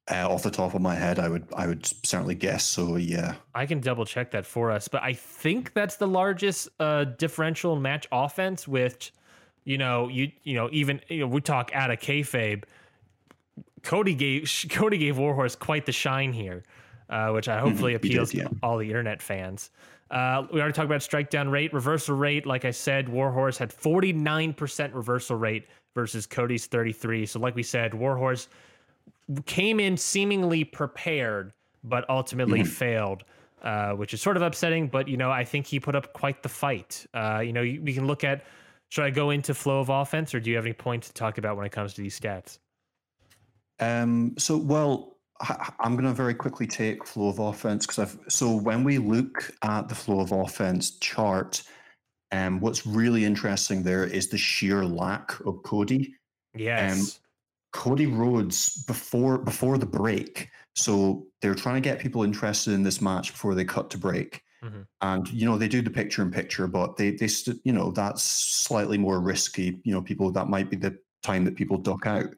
[0.09, 2.95] Uh, off the top of my head, I would I would certainly guess so.
[2.97, 3.35] Yeah.
[3.55, 7.75] I can double check that for us, but I think that's the largest uh, differential
[7.75, 8.67] match offense.
[8.67, 9.11] Which,
[9.63, 12.63] you know, you you know, even you know, we talk out of kayfabe.
[13.83, 16.63] Cody gave Cody gave Warhorse quite the shine here,
[17.09, 18.45] uh, which I hopefully he did, appeals yeah.
[18.45, 19.71] to all the internet fans.
[20.09, 22.45] Uh, we already talked about strike down rate, reversal rate.
[22.45, 27.25] Like I said, Warhorse had 49% reversal rate versus Cody's 33.
[27.25, 28.49] So, like we said, Warhorse
[29.45, 31.53] came in seemingly prepared,
[31.85, 33.23] but ultimately failed,
[33.63, 34.89] uh, which is sort of upsetting.
[34.89, 37.05] But you know, I think he put up quite the fight.
[37.13, 38.43] Uh, you know, you- we can look at.
[38.91, 41.37] Should I go into flow of offense, or do you have any points to talk
[41.37, 42.59] about when it comes to these stats?
[43.79, 45.15] Um, so, well,
[45.79, 48.19] I'm going to very quickly take flow of offense because I've.
[48.27, 51.63] So, when we look at the flow of offense chart,
[52.33, 56.13] um, what's really interesting there is the sheer lack of Cody.
[56.53, 57.21] Yes.
[57.71, 60.49] Cody Rhodes before before the break.
[60.75, 64.43] So they're trying to get people interested in this match before they cut to break.
[64.63, 64.85] Mhm.
[65.01, 67.91] And you know they do the picture in picture, but they they st- you know
[67.91, 69.81] that's slightly more risky.
[69.83, 72.35] You know, people that might be the time that people duck out.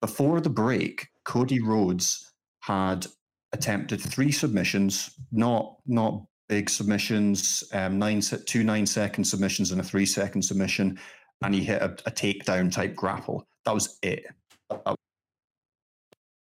[0.00, 3.06] Before the break, Cody Rhodes had
[3.52, 9.84] attempted three submissions, not not big submissions, um, nine two nine second submissions and a
[9.84, 10.98] three second submission,
[11.42, 13.46] and he hit a, a takedown type grapple.
[13.64, 14.26] That was it.
[14.68, 14.96] That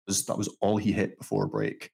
[0.06, 1.90] was that was all he hit before break.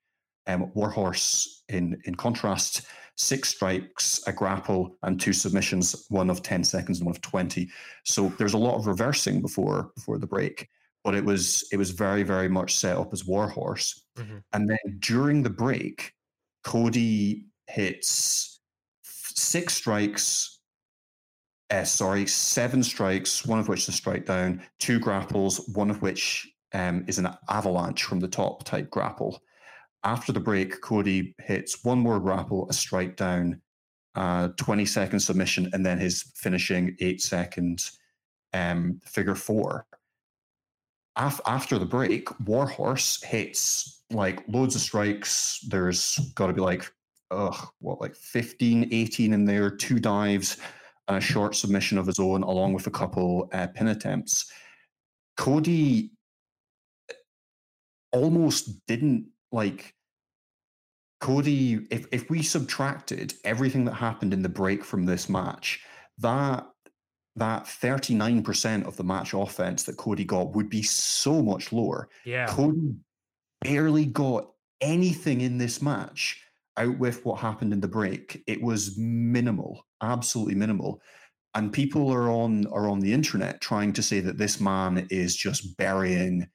[0.47, 2.83] Um, Warhorse, in in contrast,
[3.16, 7.70] six strikes, a grapple, and two submissions, one of ten seconds and one of twenty.
[8.05, 10.68] So there's a lot of reversing before before the break,
[11.03, 14.03] but it was it was very very much set up as Warhorse.
[14.16, 14.42] Mhm.
[14.53, 16.12] And then during the break,
[16.64, 18.61] Cody hits
[19.03, 20.61] six strikes.
[21.70, 26.03] Uh, sorry, seven strikes, one of which is a strike down, two grapples, one of
[26.03, 29.42] which um, is an avalanche from the top type grapple.
[30.05, 33.61] After the break, Cody hits one more grapple, a strike down,
[34.14, 37.83] uh, 20 second submission, and then his finishing eight second
[38.53, 39.87] um, figure four.
[41.17, 45.61] Af- after the break, Warhorse hits like loads of strikes.
[45.69, 46.90] There's got to be like,
[47.31, 50.59] ugh, what, like 15, 18 in there, two dives,
[51.09, 54.53] and a short submission of his own, along with a couple uh, pin attempts.
[55.37, 56.12] Cody
[58.12, 59.95] almost didn't like
[61.25, 61.87] Cody.
[61.91, 65.81] If if we subtracted everything that happened in the break from this match,
[66.18, 66.66] that
[67.37, 72.11] that 39% of the match offense that Cody got would be so much lower.
[72.25, 72.47] Yeah.
[72.47, 72.95] Cody
[73.62, 74.51] barely got
[74.83, 76.45] anything in this match
[76.77, 78.43] out with what happened in the break.
[78.47, 81.01] It was minimal, absolutely minimal.
[81.55, 85.35] And people are on are on the internet trying to say that this man is
[85.35, 86.49] just burying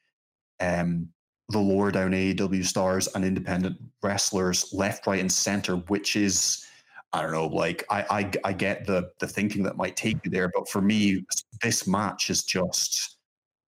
[0.59, 1.09] um,
[1.49, 6.65] the lower down AEW stars and independent wrestlers left, right, and center, which is
[7.11, 10.31] I don't know, like I, I I get the the thinking that might take you
[10.31, 11.25] there, but for me,
[11.61, 13.17] this match is just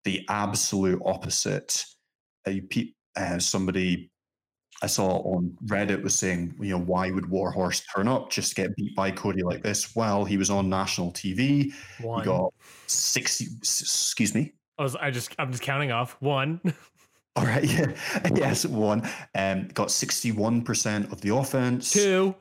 [0.04, 1.84] the absolute opposite.
[2.48, 2.54] Uh,
[3.16, 4.12] uh, somebody
[4.84, 8.62] I saw on Reddit was saying, you know, why would Warhorse turn up just to
[8.62, 9.96] get beat by Cody like this?
[9.96, 11.72] Well, he was on national TV.
[12.00, 12.22] One.
[12.22, 12.54] He got
[12.86, 13.48] sixty.
[13.58, 14.54] Excuse me.
[14.78, 14.96] I was.
[14.96, 15.36] I just.
[15.40, 16.62] I'm just counting off one.
[17.36, 17.64] All right.
[17.72, 17.94] Yeah.
[18.36, 18.66] yes.
[18.66, 19.08] One.
[19.36, 19.68] Um.
[19.74, 21.92] Got sixty-one percent of the offense.
[21.92, 22.36] Two.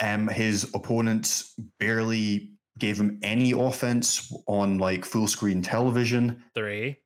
[0.00, 6.42] Um, his opponents barely gave him any offense on like full screen television.
[6.54, 6.98] Three.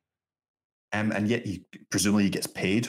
[0.91, 2.87] Um, and yet he presumably he gets paid.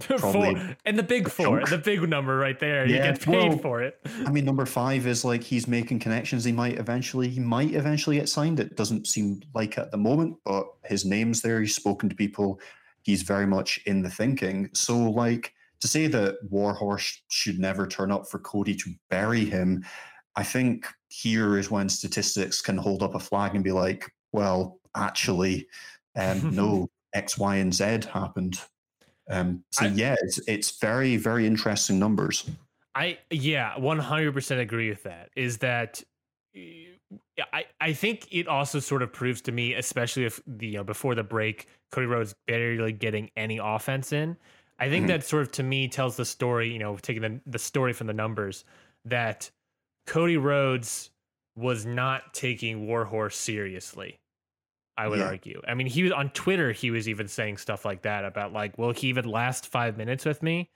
[0.18, 0.76] four.
[0.84, 1.70] And the big four, chunk.
[1.70, 2.86] the big number right there.
[2.86, 3.98] Yeah, he gets paid well, for it.
[4.24, 6.44] I mean, number five is like he's making connections.
[6.44, 8.58] He might eventually, he might eventually get signed.
[8.60, 11.60] It doesn't seem like at the moment, but his name's there.
[11.60, 12.60] He's spoken to people.
[13.02, 14.70] He's very much in the thinking.
[14.74, 19.84] So, like, to say that Warhorse should never turn up for Cody to bury him,
[20.36, 24.78] I think here is when statistics can hold up a flag and be like, well,
[24.94, 25.66] actually,
[26.16, 28.60] um, no, X, Y, and Z happened.
[29.30, 32.48] Um, so I, yeah, it's it's very very interesting numbers.
[32.94, 35.30] I yeah, one hundred percent agree with that.
[35.36, 36.02] Is that
[37.52, 40.84] I I think it also sort of proves to me, especially if the you know
[40.84, 44.36] before the break, Cody Rhodes barely getting any offense in
[44.82, 45.12] I think mm-hmm.
[45.12, 48.08] that sort of to me tells the story, you know, taking the, the story from
[48.08, 48.64] the numbers,
[49.04, 49.48] that
[50.08, 51.10] Cody Rhodes
[51.54, 54.18] was not taking Warhorse seriously.
[54.98, 55.26] I would yeah.
[55.26, 55.62] argue.
[55.68, 58.76] I mean, he was on Twitter, he was even saying stuff like that about like,
[58.76, 60.68] will he even last five minutes with me?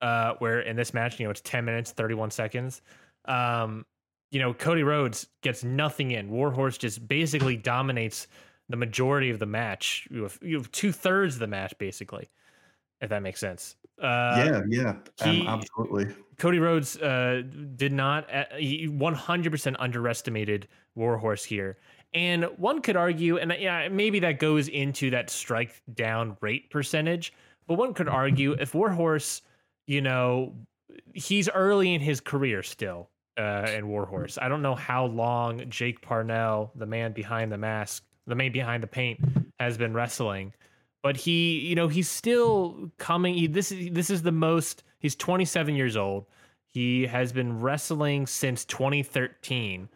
[0.00, 2.82] Uh, where in this match, you know, it's 10 minutes, 31 seconds.
[3.24, 3.84] Um,
[4.30, 6.30] you know, Cody Rhodes gets nothing in.
[6.30, 8.26] Warhorse just basically dominates
[8.68, 10.06] the majority of the match.
[10.10, 12.28] You have, you have two thirds of the match, basically
[13.00, 13.76] if that makes sense.
[14.00, 16.14] Uh, yeah, yeah, he, um, absolutely.
[16.38, 17.42] Cody Rhodes uh,
[17.76, 21.78] did not, uh, he 100% underestimated Warhorse here.
[22.14, 27.32] And one could argue, and yeah, maybe that goes into that strike down rate percentage,
[27.66, 29.42] but one could argue if Warhorse,
[29.86, 30.54] you know,
[31.14, 34.38] he's early in his career still uh, in Warhorse.
[34.40, 38.82] I don't know how long Jake Parnell, the man behind the mask, the man behind
[38.82, 39.20] the paint,
[39.58, 40.52] has been wrestling
[41.02, 43.34] but he, you know, he's still coming.
[43.34, 44.82] He, this is this is the most.
[44.98, 46.26] He's 27 years old.
[46.66, 49.88] He has been wrestling since 2013.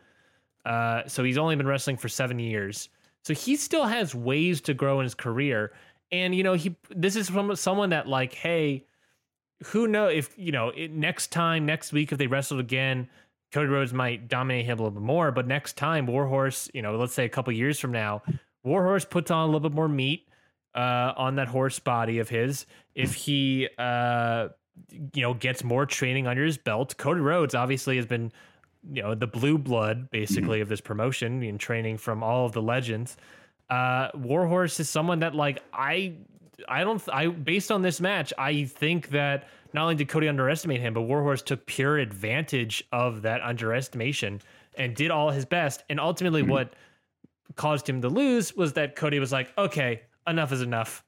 [0.64, 2.88] Uh, so he's only been wrestling for seven years.
[3.22, 5.72] So he still has ways to grow in his career.
[6.10, 8.86] And you know, he this is from someone that like, hey,
[9.66, 13.08] who know if you know it, next time, next week, if they wrestled again,
[13.52, 15.30] Cody Rhodes might dominate him a little bit more.
[15.30, 18.22] But next time, Warhorse, you know, let's say a couple years from now,
[18.64, 20.28] Warhorse puts on a little bit more meat
[20.74, 22.66] uh, on that horse body of his.
[22.94, 24.48] If he, uh,
[25.14, 28.32] you know, gets more training under his belt, Cody Rhodes obviously has been,
[28.92, 32.62] you know, the blue blood basically of this promotion and training from all of the
[32.62, 33.16] legends.
[33.70, 36.14] Uh, Warhorse is someone that like I,
[36.68, 40.80] I don't, I based on this match, I think that not only did Cody underestimate
[40.80, 44.40] him, but Warhorse took pure advantage of that underestimation
[44.76, 45.82] and did all his best.
[45.88, 46.50] And ultimately, mm-hmm.
[46.50, 46.74] what
[47.56, 51.04] caused him to lose was that Cody was like, okay, enough is enough.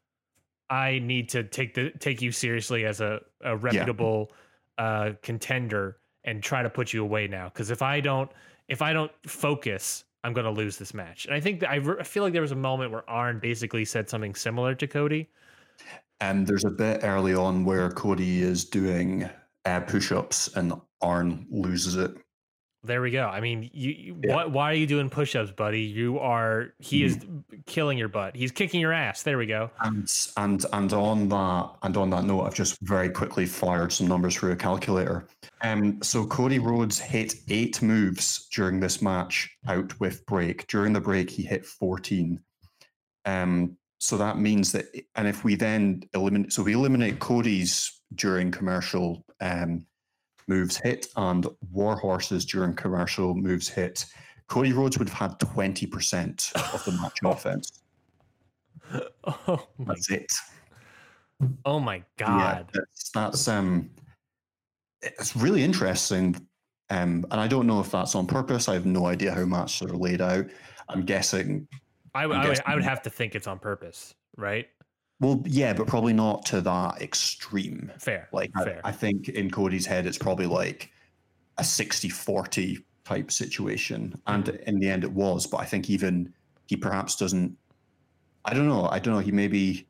[0.68, 4.32] I need to take the take you seriously as a, a reputable
[4.78, 4.84] yeah.
[4.84, 7.49] uh, contender and try to put you away now.
[7.49, 8.30] Because if I don't
[8.68, 11.27] if I don't focus, I'm going to lose this match.
[11.27, 13.85] And I think I, re- I feel like there was a moment where Arn basically
[13.85, 15.29] said something similar to Cody.
[16.20, 19.31] And there's a bit early on where Cody is doing
[19.66, 22.16] uh, push-ups and Arn loses it.
[22.87, 23.26] There we go.
[23.26, 24.34] I mean, you, yeah.
[24.34, 25.82] why, why are you doing push-ups, buddy?
[25.82, 27.18] You are he is
[27.66, 28.37] killing your butt.
[28.37, 29.22] He's kicking your ass.
[29.22, 29.70] There we go.
[29.80, 34.07] And and and on that and on that note, I've just very quickly fired some
[34.07, 35.26] numbers through a calculator.
[35.62, 40.66] Um, so Cody Rhodes hit eight moves during this match out with break.
[40.68, 42.41] During the break, he hit fourteen.
[43.24, 48.53] Um, so that means that, and if we then eliminate, so we eliminate Cody's during
[48.53, 49.84] commercial um
[50.49, 54.07] moves hit and Warhorses during commercial moves hit,
[54.49, 57.82] Cody Rhodes would have had 20% of the match offense.
[59.49, 60.32] Oh that's it.
[61.64, 62.68] Oh my god.
[62.72, 63.90] Yeah, that's, that's um
[65.03, 66.36] it's really interesting.
[66.90, 68.68] Um, and I don't know if that's on purpose.
[68.68, 70.47] I have no idea how matches are laid out.
[70.88, 71.66] I'm guessing.
[72.14, 74.68] I, I'm I, guessing, I would have to think it's on purpose, right?
[75.21, 77.91] Well, yeah, but probably not to that extreme.
[77.99, 78.29] Fair.
[78.33, 78.81] Like, fair.
[78.85, 80.91] I, I think in Cody's head, it's probably like
[81.59, 84.21] a 60 40 type situation.
[84.27, 84.69] And mm-hmm.
[84.69, 85.47] in the end, it was.
[85.47, 86.33] But I think even
[86.67, 87.57] he perhaps doesn't,
[88.45, 88.89] I don't know.
[88.89, 89.21] I don't know.
[89.21, 89.89] He maybe,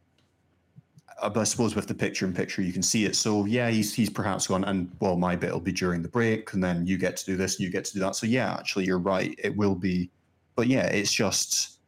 [1.21, 3.17] uh, I suppose with the picture in picture, you can see it.
[3.17, 6.53] So yeah, he's he's perhaps gone, and well, my bit will be during the break,
[6.53, 8.17] and then you get to do this, and you get to do that.
[8.17, 9.35] So yeah, actually, you're right.
[9.43, 10.11] It will be,
[10.55, 11.79] but yeah, it's just.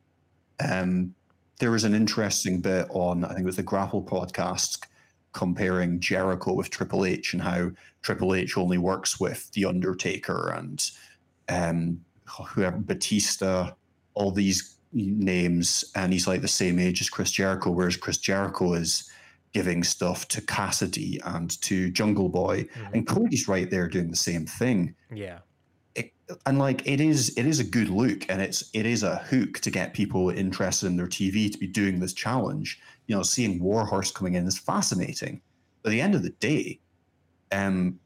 [0.61, 1.15] Um,
[1.59, 4.87] there was an interesting bit on I think it was the Grapple podcast
[5.33, 7.71] comparing Jericho with Triple H and how
[8.03, 10.91] Triple H only works with The Undertaker and
[11.49, 13.73] um, whoever Batista,
[14.15, 18.75] all these names, and he's like the same age as Chris Jericho, whereas Chris Jericho
[18.75, 19.11] is
[19.53, 22.95] giving stuff to Cassidy and to Jungle Boy, mm-hmm.
[22.95, 24.95] and Cody's right there doing the same thing.
[25.13, 25.39] Yeah.
[26.47, 29.61] And like it is, it is a good look, and it's it is a hook
[29.61, 32.81] to get people interested in their TV to be doing this challenge.
[33.07, 35.41] You know, seeing Warhorse coming in is fascinating.
[35.83, 36.81] But at the end of the day,
[37.53, 37.99] um,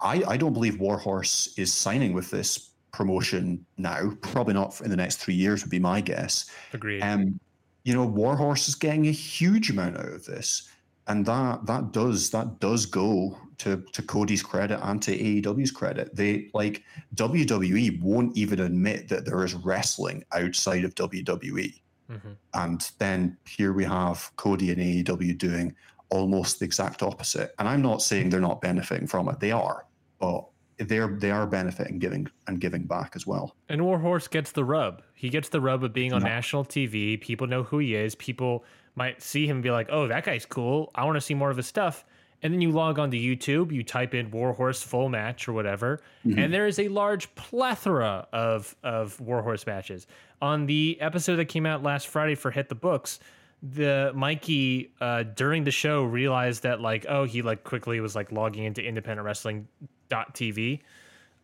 [0.00, 4.12] I I don't believe Warhorse is signing with this promotion now.
[4.22, 6.50] Probably not in the next three years would be my guess.
[6.72, 7.02] Agreed.
[7.02, 7.38] Um,
[7.84, 10.68] you know, Warhorse is getting a huge amount out of this,
[11.06, 16.14] and that that does that does go to to Cody's credit and to AEW's credit.
[16.14, 16.82] They like
[17.14, 21.80] WWE won't even admit that there is wrestling outside of WWE,
[22.10, 22.32] mm-hmm.
[22.54, 25.74] and then here we have Cody and AEW doing
[26.10, 27.54] almost the exact opposite.
[27.58, 29.86] And I'm not saying they're not benefiting from it; they are,
[30.18, 30.44] but
[30.78, 33.56] they're they are benefiting giving and giving back as well.
[33.68, 35.02] And Warhorse gets the rub.
[35.14, 36.28] He gets the rub of being on yeah.
[36.28, 37.20] national TV.
[37.20, 38.14] People know who he is.
[38.14, 38.64] People
[38.96, 40.90] might see him and be like, "Oh, that guy's cool.
[40.94, 42.04] I want to see more of his stuff."
[42.44, 46.00] And then you log on to YouTube, you type in Warhorse full match or whatever,
[46.24, 46.38] mm-hmm.
[46.38, 50.06] and there is a large plethora of of Warhorse matches.
[50.42, 53.18] On the episode that came out last Friday for Hit the Books,
[53.62, 58.30] the Mikey uh, during the show realized that like oh he like quickly was like
[58.30, 59.66] logging into independent wrestling
[60.10, 60.80] TV.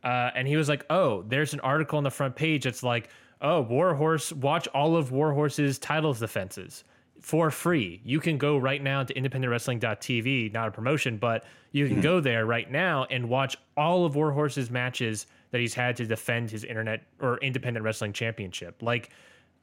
[0.05, 2.64] Uh, and he was like, "Oh, there's an article on the front page.
[2.64, 3.09] that's like,
[3.40, 4.32] oh, Warhorse.
[4.32, 6.84] Watch all of Warhorse's titles defenses
[7.21, 8.01] for free.
[8.05, 10.53] You can go right now to independentwrestling.tv.
[10.53, 12.03] Not a promotion, but you can mm-hmm.
[12.03, 16.51] go there right now and watch all of Warhorse's matches that he's had to defend
[16.51, 18.83] his internet or independent wrestling championship.
[18.83, 19.11] Like,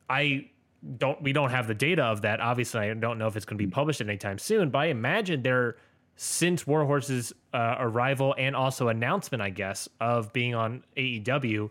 [0.10, 0.50] I
[0.98, 1.22] don't.
[1.22, 2.40] We don't have the data of that.
[2.40, 4.70] Obviously, I don't know if it's going to be published anytime soon.
[4.70, 5.78] But I imagine there
[6.16, 11.70] since Warhorse's uh, arrival and also announcement, I guess, of being on AEW,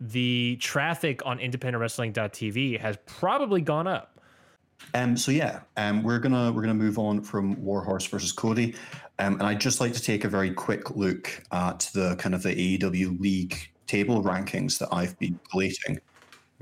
[0.00, 4.15] the traffic on independentwrestling.tv has probably gone up.
[4.94, 8.74] Um, so yeah, um, we're gonna we're gonna move on from Warhorse versus Cody,
[9.18, 12.42] um, and I'd just like to take a very quick look at the kind of
[12.42, 13.56] the AEW league
[13.86, 16.00] table rankings that I've been collating.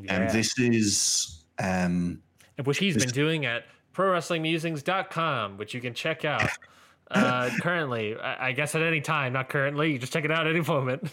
[0.02, 0.14] Yeah.
[0.14, 2.20] And this is um,
[2.64, 6.48] which he's this, been doing at ProWrestlingMusings.com, which you can check out.
[7.10, 8.16] uh, currently.
[8.16, 9.92] I, I guess at any time, not currently.
[9.92, 11.10] You just check it out at any moment.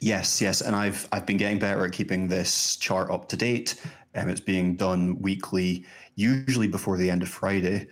[0.00, 3.80] Yes, yes, and I've I've been getting better at keeping this chart up to date.
[4.14, 5.86] Um, it's being done weekly,
[6.16, 7.86] usually before the end of Friday.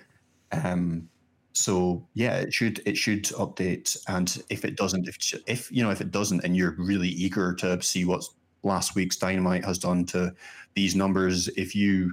[0.51, 1.09] Um,
[1.53, 5.17] so yeah, it should it should update, and if it doesn't, if
[5.47, 8.25] if you know if it doesn't, and you're really eager to see what
[8.65, 10.35] last week's Dynamite has done to
[10.75, 12.13] these numbers, if you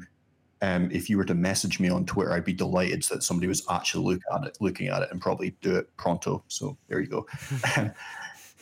[0.61, 3.65] um, if you were to message me on Twitter, I'd be delighted that somebody was
[3.69, 6.43] actually look at it, looking at it, and probably do it pronto.
[6.47, 7.25] So there you go.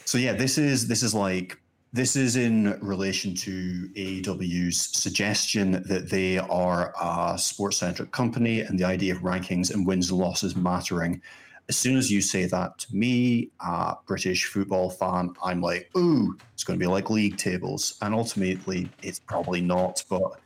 [0.06, 1.60] so yeah, this is this is like
[1.92, 8.78] this is in relation to AEW's suggestion that they are a sports centric company and
[8.78, 11.22] the idea of rankings and wins and losses mattering.
[11.68, 16.38] As soon as you say that to me, a British football fan, I'm like, ooh,
[16.54, 17.98] it's going to be like league tables.
[18.02, 20.04] And ultimately, it's probably not.
[20.10, 20.40] But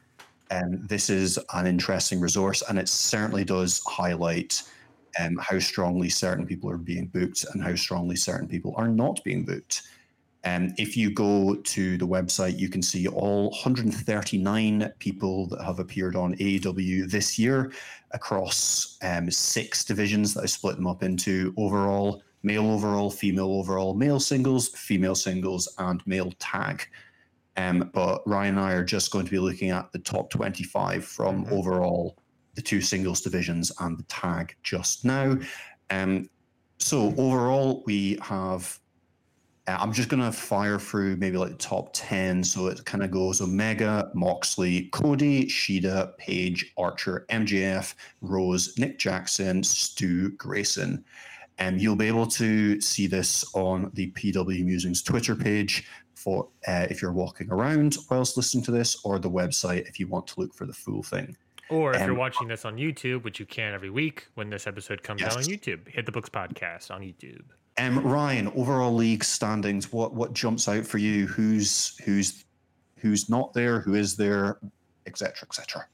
[0.51, 4.63] um, this is an interesting resource, and it certainly does highlight
[5.19, 9.23] um, how strongly certain people are being booked and how strongly certain people are not
[9.23, 9.83] being booked.
[10.45, 15.79] Um, if you go to the website, you can see all 139 people that have
[15.79, 17.71] appeared on AEW this year
[18.11, 23.93] across um, six divisions that I split them up into overall, male overall, female overall,
[23.93, 26.85] male singles, female singles, and male tag.
[27.55, 31.05] Um, but Ryan and I are just going to be looking at the top 25
[31.05, 31.53] from mm-hmm.
[31.53, 32.17] overall
[32.55, 35.37] the two singles divisions and the tag just now.
[35.89, 36.29] Um,
[36.79, 38.79] so overall, we have.
[39.67, 42.43] Uh, I'm just going to fire through maybe like the top 10.
[42.43, 49.63] So it kind of goes Omega, Moxley, Cody, Shida, Page, Archer, MJF, Rose, Nick Jackson,
[49.63, 51.03] Stu, Grayson.
[51.59, 56.47] And um, you'll be able to see this on the PW Musings Twitter page for
[56.67, 60.25] uh, if you're walking around whilst listening to this, or the website if you want
[60.27, 61.37] to look for the full thing.
[61.69, 64.67] Or if um, you're watching this on YouTube, which you can every week when this
[64.67, 65.31] episode comes yes.
[65.31, 67.43] out on YouTube, hit the books podcast on YouTube.
[67.77, 71.25] Um, Ryan, overall league standings, what what jumps out for you?
[71.27, 72.45] Who's who's
[72.97, 73.79] who's not there?
[73.79, 74.59] Who is there?
[75.05, 75.47] Etc.
[75.47, 75.85] Etc.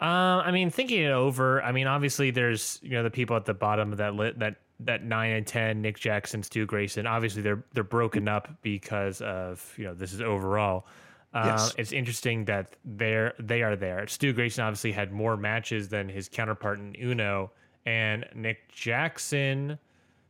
[0.00, 3.44] Uh, I mean, thinking it over, I mean, obviously there's you know the people at
[3.44, 7.06] the bottom of that lit that that nine and ten, Nick Jackson, Stu Grayson.
[7.06, 10.86] Obviously they're they're broken up because of you know this is overall.
[11.34, 11.74] Uh, yes.
[11.78, 14.06] It's interesting that they're they are there.
[14.06, 17.50] Stu Grayson obviously had more matches than his counterpart in Uno,
[17.86, 19.78] and Nick Jackson.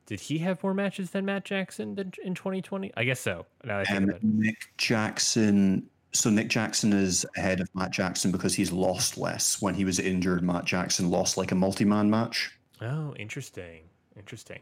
[0.07, 2.92] Did he have more matches than Matt Jackson in 2020?
[2.96, 3.46] I guess so.
[3.64, 8.70] Now I um, Nick Jackson so Nick Jackson is ahead of Matt Jackson because he's
[8.70, 9.62] lost less.
[9.62, 12.53] When he was injured, Matt Jackson lost like a multi-man match.
[12.80, 13.84] Oh, interesting.
[14.16, 14.61] Interesting.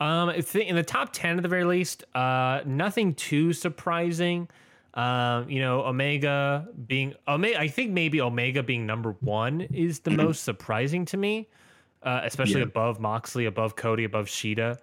[0.00, 4.48] Um, in the top ten at the very least, uh, nothing too surprising.
[4.94, 7.58] Uh, you know, Omega being Omega.
[7.58, 11.48] I think maybe Omega being number one is the most surprising to me,
[12.02, 12.66] uh, especially yeah.
[12.66, 14.78] above Moxley, above Cody, above Shida.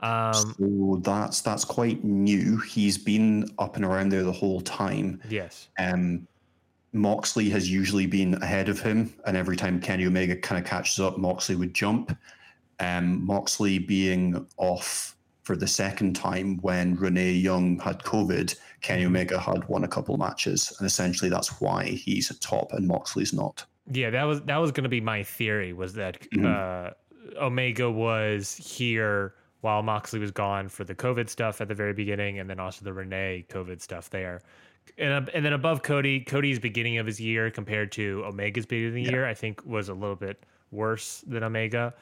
[0.00, 2.58] Um, so that's that's quite new.
[2.58, 5.20] He's been up and around there the whole time.
[5.28, 5.68] Yes.
[5.78, 6.26] Um,
[6.92, 11.00] Moxley has usually been ahead of him, and every time Kenny Omega kind of catches
[11.00, 12.16] up, Moxley would jump.
[12.80, 19.08] Um, Moxley being off for the second time when Renee Young had COVID, Kenny mm-hmm.
[19.08, 23.32] Omega had won a couple matches, and essentially that's why he's at top and Moxley's
[23.32, 23.64] not.
[23.90, 26.46] Yeah, that was that was going to be my theory was that mm-hmm.
[26.46, 31.92] uh, Omega was here while Moxley was gone for the COVID stuff at the very
[31.92, 34.42] beginning, and then also the Renee COVID stuff there.
[34.96, 38.94] And, and then above Cody, Cody's beginning of his year compared to Omega's beginning of
[38.94, 39.10] the yeah.
[39.10, 41.92] year, I think was a little bit worse than Omega.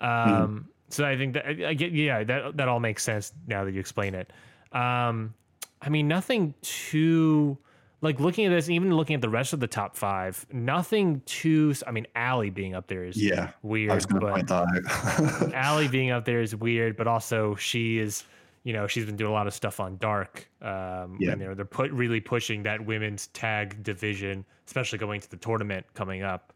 [0.00, 0.64] Um, mm.
[0.88, 3.80] So I think that I get, yeah, that that all makes sense now that you
[3.80, 4.32] explain it.
[4.72, 5.34] Um,
[5.80, 7.58] I mean, nothing too
[8.04, 11.74] like looking at this, even looking at the rest of the top five, nothing too.
[11.86, 13.90] I mean, Allie being up there is yeah weird.
[13.90, 15.52] I was to point that.
[15.54, 18.24] Allie being up there is weird, but also she is.
[18.62, 20.48] You know, she's been doing a lot of stuff on Dark.
[20.62, 21.32] Um, yeah.
[21.32, 25.84] And they're, they're put really pushing that women's tag division, especially going to the tournament
[25.92, 26.54] coming up.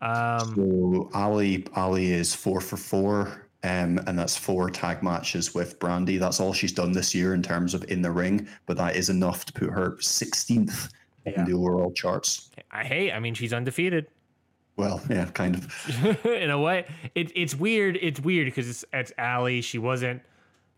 [0.00, 5.78] Um, so Allie Allie is four for four um, and that's four tag matches with
[5.80, 6.20] Brandi.
[6.20, 9.08] That's all she's done this year in terms of in the ring, but that is
[9.08, 10.92] enough to put her 16th
[11.24, 11.32] yeah.
[11.40, 12.50] in the overall charts.
[12.70, 13.12] I hate.
[13.12, 14.06] I mean, she's undefeated.
[14.76, 16.24] Well, yeah, kind of.
[16.26, 17.98] in a way, it, it's weird.
[18.00, 19.62] It's weird because it's it's Allie.
[19.62, 20.22] She wasn't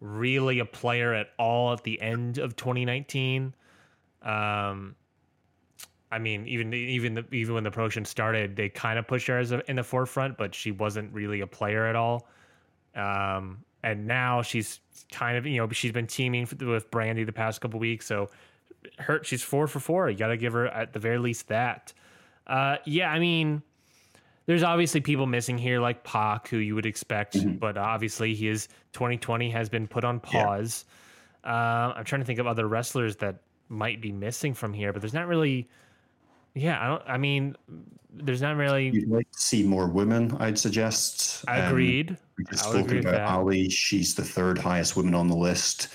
[0.00, 3.54] really a player at all at the end of 2019.
[4.22, 4.94] Um,
[6.10, 9.38] I mean, even even the, even when the promotion started, they kind of pushed her
[9.38, 12.28] as a, in the forefront, but she wasn't really a player at all.
[12.98, 14.80] Um, and now she's
[15.12, 18.06] kind of, you know, she's been teaming with Brandi the past couple weeks.
[18.06, 18.28] So
[18.98, 20.10] her, she's four for four.
[20.10, 21.92] You got to give her at the very least that.
[22.46, 23.62] Uh, yeah, I mean,
[24.46, 27.56] there's obviously people missing here like Pac, who you would expect, mm-hmm.
[27.56, 30.84] but obviously he is 2020 has been put on pause.
[31.44, 31.52] Yeah.
[31.52, 35.02] Uh, I'm trying to think of other wrestlers that might be missing from here, but
[35.02, 35.68] there's not really
[36.54, 37.02] yeah, I don't.
[37.06, 37.56] I mean,
[38.12, 38.90] there's not really.
[38.90, 40.36] You'd like to see more women.
[40.38, 41.44] I'd suggest.
[41.48, 42.16] I um, agreed.
[42.36, 43.68] We just spoke about Allie.
[43.68, 45.88] She's the third highest woman on the list,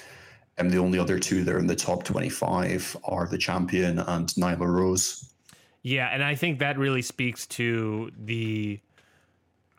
[0.57, 4.27] and the only other two that are in the top 25 are the champion and
[4.29, 5.33] Nyla Rose.
[5.81, 8.79] Yeah, and I think that really speaks to the.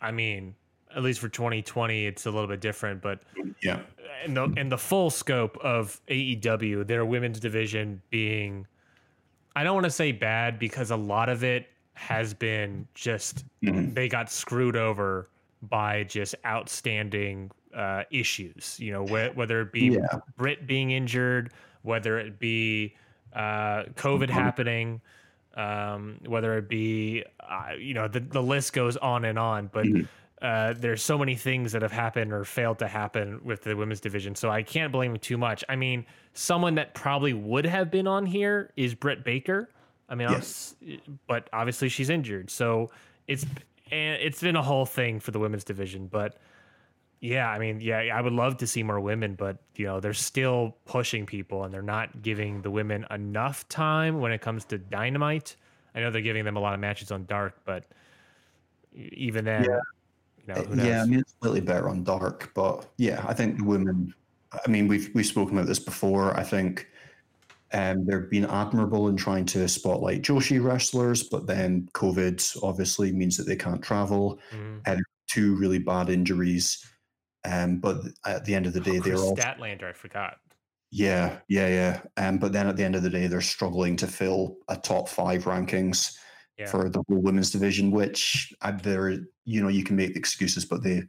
[0.01, 0.55] I mean,
[0.95, 3.21] at least for 2020, it's a little bit different, but
[3.63, 3.81] yeah,
[4.25, 8.67] in the in the full scope of AEW, their women's division being
[9.57, 13.95] I don't want to say bad because a lot of it has been just mm-hmm.
[13.95, 15.29] they got screwed over
[15.63, 18.79] by just outstanding uh, issues.
[18.81, 20.19] You know, wh- whether it be yeah.
[20.37, 21.53] Britt being injured,
[21.83, 22.97] whether it be
[23.33, 24.33] uh, COVID mm-hmm.
[24.33, 25.01] happening,
[25.55, 29.71] um, whether it be uh, you know the the list goes on and on.
[29.73, 30.05] But mm-hmm
[30.43, 34.01] uh, there's so many things that have happened or failed to happen with the women's
[34.01, 35.65] division, so I can't blame him too much.
[35.69, 36.05] I mean,
[36.35, 39.71] someone that probably would have been on here is Britt Baker.
[40.09, 40.75] I mean, yes.
[41.27, 42.91] but obviously she's injured, so
[43.27, 43.47] it's
[43.91, 46.09] it's been a whole thing for the women's division.
[46.09, 46.37] But
[47.21, 50.13] yeah, I mean, yeah, I would love to see more women, but you know, they're
[50.13, 54.79] still pushing people and they're not giving the women enough time when it comes to
[54.79, 55.57] Dynamite.
[55.95, 57.87] I know they're giving them a lot of matches on Dark, but
[58.95, 59.65] even then.
[59.65, 59.81] Yeah
[60.47, 63.65] you know, yeah, I mean it's slightly better on dark, but yeah, I think the
[63.65, 64.15] women.
[64.53, 66.37] I mean, we've we've spoken about this before.
[66.37, 66.89] I think
[67.73, 73.37] um, they've been admirable in trying to spotlight Joshi wrestlers, but then COVID obviously means
[73.37, 74.39] that they can't travel.
[74.53, 74.87] Mm.
[74.87, 76.85] Had two really bad injuries,
[77.45, 79.85] um, but at the end of the day, oh, they're all Statlander.
[79.85, 80.37] I forgot.
[80.91, 82.01] Yeah, yeah, yeah.
[82.17, 85.09] Um, but then at the end of the day, they're struggling to fill a top
[85.09, 86.17] five rankings
[86.59, 86.67] yeah.
[86.67, 89.11] for the whole women's division, which uh, there,
[89.45, 91.03] you know, you can make excuses, but they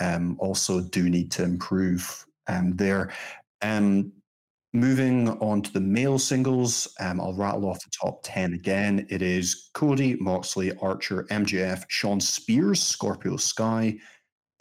[0.00, 3.12] um, also do need to improve um, there.
[3.62, 4.12] Um,
[4.72, 9.06] moving on to the male singles, um, I'll rattle off the top 10 again.
[9.10, 13.96] It is Cody, Moxley, Archer, MJF, Shawn Spears, Scorpio Sky,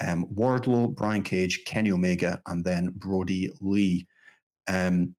[0.01, 4.07] um, Wardlow, Brian Cage, Kenny Omega, and then Brodie Lee.
[4.67, 5.15] Um,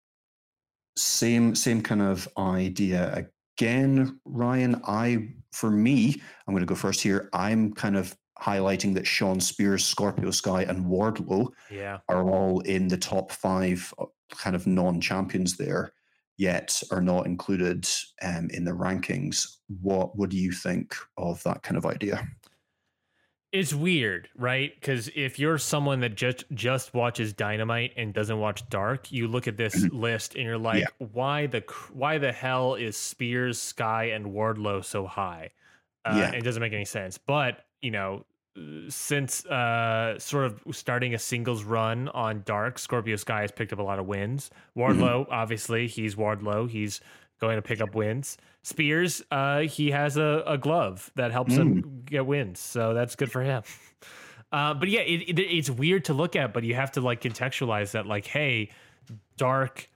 [0.97, 3.26] same same kind of idea
[3.61, 4.80] again, Ryan.
[4.86, 7.28] I for me, I'm going to go first here.
[7.32, 11.98] I'm kind of highlighting that Shawn Spears, Scorpio Sky, and Wardlow yeah.
[12.08, 15.92] are all in the top five uh, kind of non-champions there,
[16.38, 17.86] yet are not included
[18.22, 19.46] um, in the rankings.
[19.82, 22.26] What what do you think of that kind of idea?
[23.53, 24.72] It's weird, right?
[24.74, 29.48] Because if you're someone that just just watches Dynamite and doesn't watch Dark, you look
[29.48, 31.07] at this list and you're like, Yeah.
[31.12, 35.51] why the why the hell is Spears, Sky, and Wardlow so high?
[36.05, 36.30] Uh, Yeah.
[36.38, 37.18] it doesn't make any sense.
[37.18, 38.24] But you know,
[38.88, 43.78] since uh, sort of starting a singles run on Dark, Scorpio Sky has picked up
[43.80, 44.51] a lot of wins.
[44.76, 46.68] Wardlow, obviously, he's Wardlow.
[46.70, 47.01] He's
[47.41, 48.36] going to pick up wins.
[48.62, 53.32] Spears, uh, he has a, a glove that helps him get wins, so that's good
[53.32, 53.62] for him.
[54.53, 57.20] Uh, but yeah, it, it, it's weird to look at, but you have to like
[57.20, 58.68] contextualize that, like, hey,
[59.36, 59.88] dark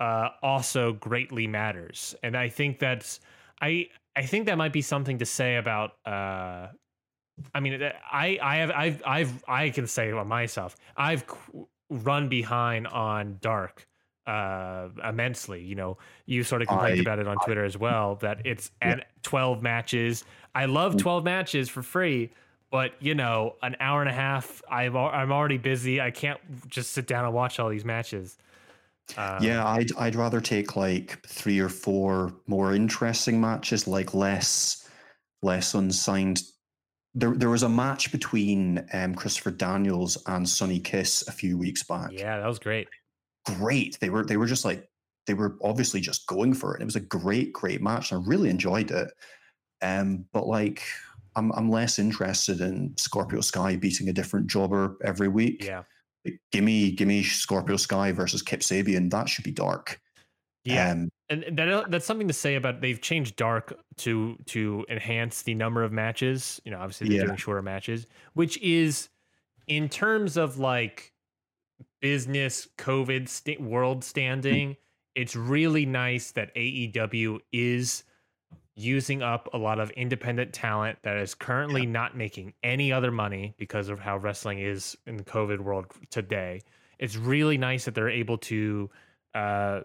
[0.00, 3.20] uh, also greatly matters, and I think that's
[3.60, 5.92] I I think that might be something to say about.
[6.04, 6.68] Uh,
[7.54, 12.28] I mean, I I have I've I've I can say on myself, I've qu- run
[12.28, 13.86] behind on dark
[14.26, 15.96] uh immensely you know
[16.26, 18.88] you sort of complained I- about it on twitter as well that it's Yeah.
[18.88, 20.24] at 12 matches
[20.54, 22.30] i love 12 matches for free
[22.70, 26.92] but you know an hour and a half I've, I'm already busy i can't just
[26.92, 28.36] sit down and watch all these matches
[29.16, 34.88] uh, yeah, I'd I'd rather take like three or four more interesting matches, like less
[35.42, 36.42] less unsigned.
[37.14, 41.84] There there was a match between um, Christopher Daniels and Sonny Kiss a few weeks
[41.84, 42.10] back.
[42.10, 42.88] yeah that was great
[43.46, 43.98] Great.
[44.00, 44.88] They were they were just like
[45.26, 46.76] they were obviously just going for it.
[46.76, 48.12] And It was a great great match.
[48.12, 49.08] I really enjoyed it.
[49.82, 50.82] Um, but like
[51.36, 55.64] I'm I'm less interested in Scorpio Sky beating a different jobber every week.
[55.64, 55.82] yeah
[56.24, 59.10] Like, give me give me Scorpio Sky versus Kip Sabian.
[59.10, 60.00] That should be dark.
[60.64, 65.42] yeah Um, and that that's something to say about they've changed dark to to enhance
[65.42, 67.24] the number of matches you know obviously they're Yeah.
[67.26, 69.08] doing shorter matches which is
[69.66, 71.12] in terms of like
[72.00, 74.76] business covid sta- world standing
[75.14, 78.04] it's really nice that aew is
[78.76, 83.54] using up a lot of independent talent that is currently not making any other money
[83.56, 86.60] because of how wrestling is in the covid world today.
[86.98, 88.90] It's really nice that they're able to
[89.34, 89.80] uh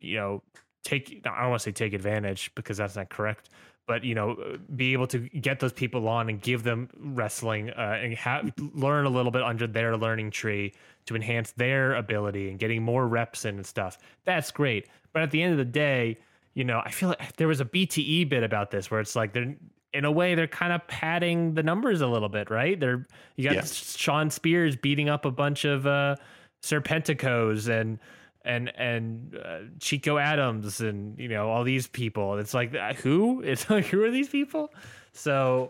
[0.00, 0.42] you know
[0.82, 3.48] take i don't want to say take advantage because that's not correct
[3.86, 7.98] but you know be able to get those people on and give them wrestling uh,
[8.02, 10.72] and have learn a little bit under their learning tree
[11.06, 15.30] to enhance their ability and getting more reps in and stuff that's great but at
[15.30, 16.16] the end of the day
[16.54, 19.32] you know i feel like there was a bte bit about this where it's like
[19.32, 19.54] they're
[19.92, 23.44] in a way they're kind of padding the numbers a little bit right they're you
[23.44, 23.64] got Yeah.
[23.64, 26.16] shawn spears beating up a bunch of uh
[26.62, 27.98] Serpenticos and
[28.44, 32.38] and and uh, Chico Adams and you know all these people.
[32.38, 33.42] It's like uh, who?
[33.42, 34.72] It's like who are these people?
[35.12, 35.68] So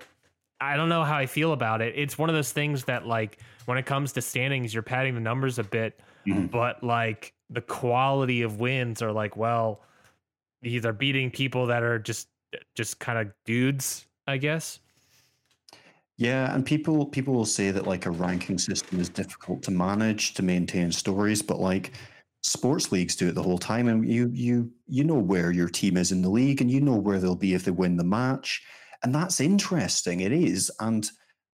[0.65, 1.95] I don't know how I feel about it.
[1.97, 5.21] It's one of those things that like when it comes to standings, you're padding the
[5.21, 6.51] numbers a bit, Mhm.
[6.51, 9.83] but like the quality of wins are like well,
[10.62, 12.29] these are beating people that are just
[12.75, 14.81] just kind of dudes, I guess.
[16.17, 20.35] Yeah, and people people will say that like a ranking system is difficult to manage
[20.35, 21.93] to maintain stories, but like
[22.43, 25.97] sports leagues do it the whole time, and you you you know where your team
[25.97, 28.62] is in the league, and you know where they'll be if they win the match,
[29.05, 30.20] and that's interesting.
[30.20, 31.09] It is, and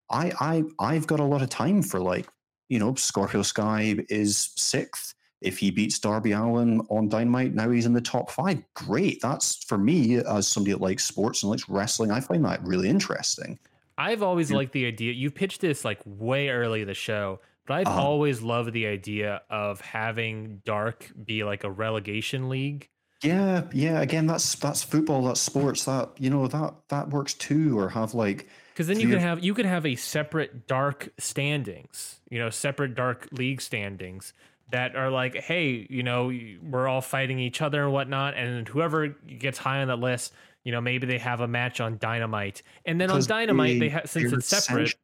[0.09, 2.27] I I I've got a lot of time for like
[2.69, 5.15] you know Scorpio Sky is sixth.
[5.41, 8.61] If he beats Darby Allin on Dynamite, now he's in the top five.
[8.73, 9.21] Great.
[9.21, 12.11] That's for me as somebody that likes sports and likes wrestling.
[12.11, 13.57] I find that really interesting.
[13.97, 14.57] I've always Yeah.
[14.57, 15.13] liked the idea.
[15.13, 18.01] You pitched this like way early in the show, but I've Uh-huh.
[18.01, 22.89] always loved the idea of having Dark be like a relegation league.
[23.23, 24.01] Yeah, yeah.
[24.01, 25.85] Again, that's that's football, that's sports.
[25.85, 27.77] That you know that that works too.
[27.77, 32.21] Or have like Because then you could have you could have a separate dark standings,
[32.29, 34.33] you know, separate dark league standings
[34.71, 39.09] that are like, hey, you know, we're all fighting each other and whatnot, and whoever
[39.09, 43.01] gets high on that list, you know, maybe they have a match on Dynamite, and
[43.01, 44.95] then on Dynamite they, have since it's separate.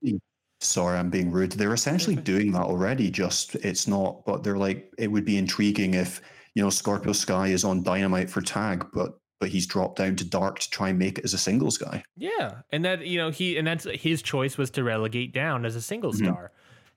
[0.61, 1.51] Sorry, I'm being rude.
[1.51, 3.11] They're essentially doing that already.
[3.11, 4.26] Just it's not.
[4.26, 6.22] But they're like it would be intriguing if
[6.56, 10.24] you know Scorpio Sky is on Dynamite for tag, but but he's dropped down to
[10.26, 12.03] Dark to try and make it as a singles guy.
[12.18, 15.76] Yeah, and that you know he and that's his choice was to relegate down as
[15.76, 16.18] a single Mhm.
[16.26, 16.51] star,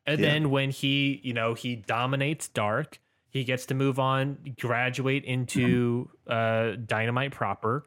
[0.07, 0.29] and Yeah.
[0.29, 3.01] then when he you know he dominates Dark,
[3.31, 7.87] He gets to move on, graduate into uh, Dynamite proper,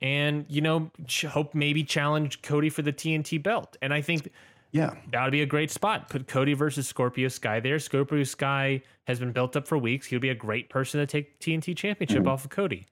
[0.00, 3.76] and you know, ch- hope maybe challenge Cody for the TNT belt.
[3.82, 4.30] And I think
[4.72, 4.94] Yeah.
[5.12, 6.10] that would be a great spot.
[6.10, 7.78] Put Cody versus Scorpio Sky there.
[7.78, 10.06] Scorpio Sky has been built up for weeks.
[10.06, 12.28] He'll be a great person to take TNT Championship Mhm.
[12.28, 12.86] off of Cody.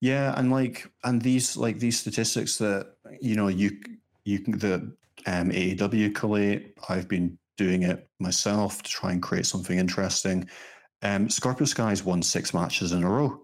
[0.00, 3.78] Yeah, and like and these like these statistics that you know you
[4.24, 4.92] you can the
[5.26, 6.74] um, AEW collate.
[6.88, 10.48] I've been doing it myself to try and create something interesting.
[11.02, 13.40] Um, Scorpio Sky's won six matches in a row,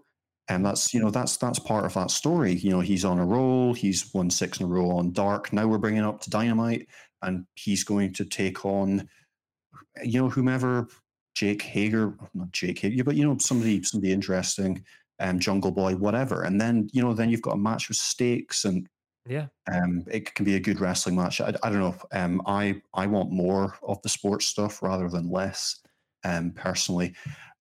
[0.47, 2.53] and that's you know that's that's part of that story.
[2.53, 3.73] You know he's on a roll.
[3.73, 5.51] He's won six in a row on Dark.
[5.53, 6.87] Now we're bringing up to Dynamite,
[7.21, 9.09] and he's going to take on
[10.03, 10.87] you know whomever
[11.35, 14.85] Jake Hager, not Jake Hager, but you know somebody somebody interesting
[15.19, 16.43] um, Jungle Boy, whatever.
[16.43, 18.87] And then you know, then you've got a match with stakes, and
[19.25, 19.47] Yeah.
[19.71, 21.41] um, it can be a good wrestling match.
[21.41, 21.95] I, I don't know.
[22.11, 25.79] Um, I I want more of the sports stuff rather than less.
[26.23, 27.15] Um, personally,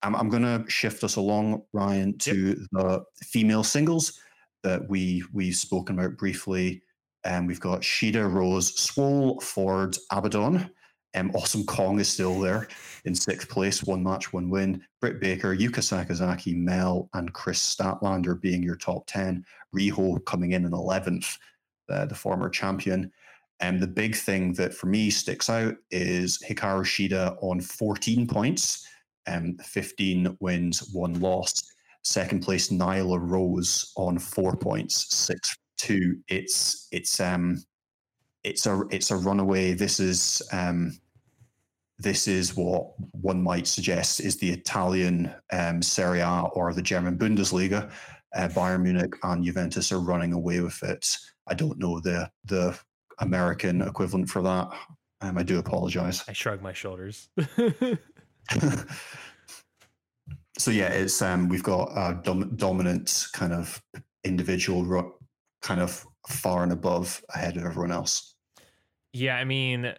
[0.04, 4.20] I'm I'm going to shift us along, Ryan, to the female singles
[4.64, 6.84] that we we've spoken about briefly.
[7.26, 10.70] Um, we've got Shida, Rose, Swole, Ford, Abaddon.
[11.16, 12.68] Um, awesome Kong is still there
[13.06, 14.84] in sixth place, one match, one win.
[14.99, 19.45] Britt Baker, Yuka Sakazaki, Mel, and Kris Statlander being your top 10.
[19.76, 21.38] Riho coming in in 11th,
[21.89, 23.12] uh, the former champion.
[23.60, 28.88] And the big thing that for me sticks out is Hikaru Shida on 14 points,
[29.28, 31.53] um, 15 wins, one loss.
[32.03, 36.17] Second place, Nyla Rose on four points, six two.
[36.28, 37.63] It's it's um
[38.43, 39.74] it's a it's a runaway.
[39.74, 40.97] This is um
[41.99, 47.17] this is what one might suggest is the Italian um, Serie A or the German
[47.17, 47.91] Bundesliga.
[48.36, 51.17] Uh, Bayern Munich and Juventus are running away with it.
[51.47, 52.78] I don't know the the
[53.19, 54.69] American equivalent for that.
[55.21, 56.24] Um, I do apologize.
[56.28, 57.30] I shrug my shoulders.
[60.58, 63.82] so yeah, it's um, we've got a dom- dominant kind of
[64.24, 65.16] individual, ro-
[65.62, 68.36] kind of far and above ahead of everyone else.
[69.14, 69.94] yeah, I mean,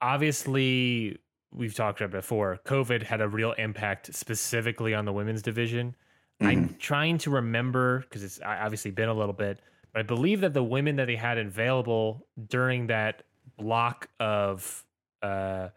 [0.00, 1.18] obviously,
[1.52, 2.58] we've talked about before.
[2.66, 5.94] COVID had a real impact specifically on the women's division.
[6.42, 9.60] I'm trying to remember because it's obviously been a little bit,
[9.92, 13.24] but I believe that the women that they had available during that
[13.58, 14.84] block of
[15.22, 15.68] uh,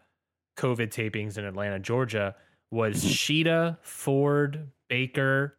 [0.56, 2.34] COVID tapings in Atlanta, Georgia,
[2.70, 3.44] was Mhm.
[3.44, 5.58] Shida, Ford, Baker,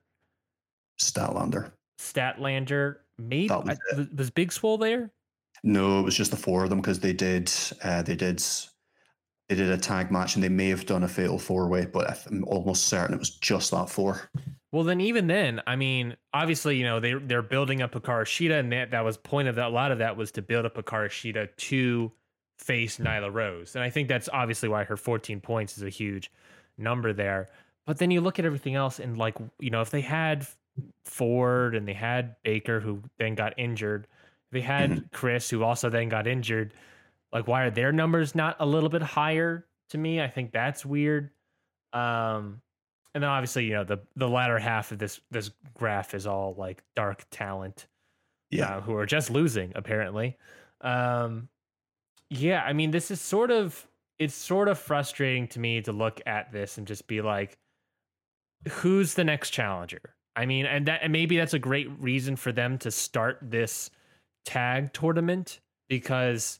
[1.00, 1.72] Statlander.
[2.00, 2.98] Statlander.
[3.18, 5.12] Maybe That was I- was Big Swole there?
[5.64, 7.52] No, it was just the four of them because they did
[7.84, 8.44] uh, they did
[9.48, 12.26] they did a tag match and they may have done a fatal four way, but
[12.28, 14.30] I'm almost certain it was just that four.
[14.72, 18.60] Well, then even then, I mean, obviously, you know, they they're building up Hikaru Shida,
[18.60, 19.68] and that that was point of that.
[19.68, 22.12] A lot of that was to build up Hikaru Shida to
[22.60, 26.32] face Nyla Rose, and I think that's obviously why her 14 points is a huge
[26.78, 27.50] number there.
[27.86, 30.48] But then you look at everything else, and like you know, if they had
[31.04, 34.08] Ford and they had Baker, who then got injured,
[34.52, 36.74] they had Kris, who also then got injured.
[37.32, 39.66] Like, why are their numbers not a little bit higher?
[39.90, 41.30] To me, I think that's weird.
[41.94, 42.62] Um,
[43.14, 46.56] and then obviously, you know, the the latter half of this this graph is all
[46.58, 47.88] like dark talent,
[48.50, 48.78] Yeah.
[48.78, 50.38] uh, who are just losing apparently.
[50.82, 51.48] Um,
[52.30, 56.22] yeah, I mean, this is sort of it's sort of frustrating to me to look
[56.26, 57.58] at this and just be like,
[58.70, 60.02] who's the next challenger?
[60.36, 63.90] I mean, and that and maybe that's a great reason for them to start this
[64.46, 65.60] tag tournament
[65.90, 66.60] because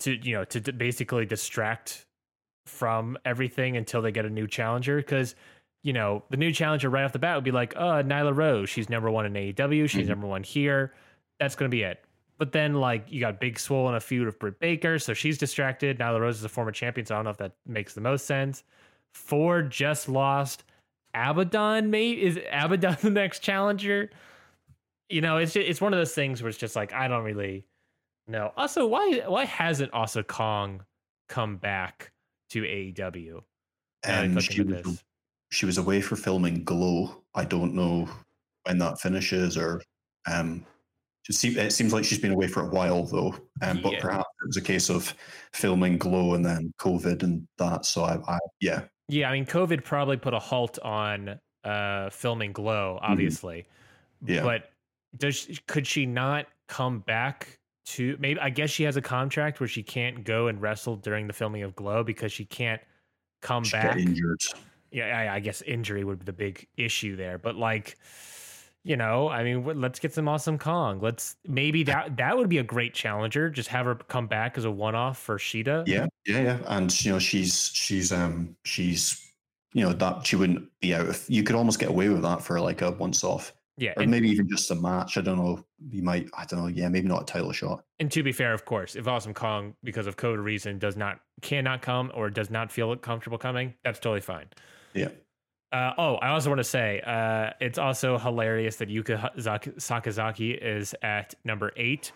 [0.00, 2.06] to you know to, to basically distract
[2.66, 5.34] from everything until they get a new challenger because
[5.82, 8.68] you know the new challenger right off the bat would be like oh Nyla Rose
[8.68, 10.10] she's number one in AEW she's Mhm.
[10.10, 10.92] number one here
[11.40, 12.04] that's gonna be it
[12.38, 15.38] but then like you got Big Swole in a feud with Britt Baker so she's
[15.38, 15.98] distracted.
[15.98, 18.26] Nyla Rose is a former champion so I don't know if that makes the most
[18.26, 18.64] sense.
[19.12, 20.64] Ford just lost.
[21.14, 24.10] Abaddon mate is Abaddon the next challenger?
[25.08, 27.24] You know it's just, it's one of those things where it's just like I don't
[27.24, 27.64] really
[28.26, 28.52] know.
[28.56, 30.84] Also why why hasn't Awesome Kong
[31.28, 32.12] come back
[32.50, 33.42] to AEW Now
[34.04, 35.02] And she was
[35.50, 37.22] she was away for filming Glow.
[37.34, 38.08] I don't know
[38.64, 39.80] when that finishes or
[40.30, 40.66] um
[41.28, 43.34] it seems, it seems like she's been away for a while though.
[43.62, 44.00] Um, but Yeah.
[44.00, 45.14] perhaps it was a case of
[45.52, 47.84] filming Glow and then COVID and that.
[47.84, 48.82] So I, I yeah.
[49.08, 53.66] Yeah, I mean, COVID probably put a halt on uh, filming Glow, obviously.
[54.24, 54.42] Yeah.
[54.42, 54.70] But
[55.16, 58.16] does she, could she not come back to?
[58.18, 61.32] Maybe I guess she has a contract where she can't go and wrestle during the
[61.32, 62.80] filming of Glow because she can't
[63.42, 63.90] come She back.
[63.92, 64.40] got injured.
[64.90, 67.38] Yeah, I, I guess injury would be the big issue there.
[67.38, 67.96] But like,
[68.86, 71.00] you know, I mean, let's get some awesome Kong.
[71.00, 73.50] Let's maybe that that would be a great challenger.
[73.50, 75.88] Just have her come back as a one off for Shida.
[75.88, 76.58] Yeah, yeah, yeah.
[76.68, 79.28] And you know, she's she's um she's
[79.72, 81.08] you know that she wouldn't be out.
[81.08, 83.52] If you could almost get away with that for like a once off.
[83.76, 85.18] Yeah, or and, maybe even just a match.
[85.18, 85.64] I don't know.
[85.90, 86.30] You might.
[86.38, 86.68] I don't know.
[86.68, 87.82] Yeah, maybe not a title shot.
[87.98, 91.18] and to be fair, of course, if Awesome Kong, because of code reason, does not
[91.42, 94.46] cannot come or does not feel comfortable coming, that's totally fine.
[94.94, 95.08] Yeah.
[95.72, 100.94] Uh, oh, I also want to say uh, it's also hilarious that Yuka Sakazaki is
[101.02, 102.12] at number eight,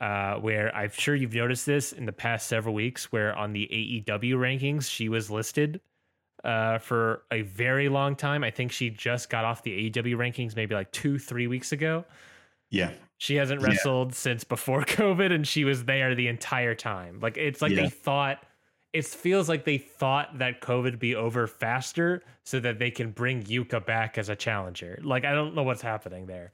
[0.00, 3.68] uh, where I'm sure you've noticed this in the past several weeks, where on the
[4.06, 5.80] AEW rankings she was listed
[6.44, 8.42] uh, for a very long time.
[8.42, 12.04] I think she just got off the AEW rankings maybe like two, three weeks ago.
[12.70, 12.90] Yeah.
[13.18, 13.68] She hasn't Yeah.
[13.68, 17.20] wrestled since before COVID, and she was there the entire time.
[17.20, 17.82] Like it's like Yeah.
[17.82, 18.42] they thought.
[18.94, 23.10] It feels like they thought that COVID would be over faster, so that they can
[23.10, 25.00] bring Yuka back as a challenger.
[25.02, 26.52] Like I don't know what's happening there.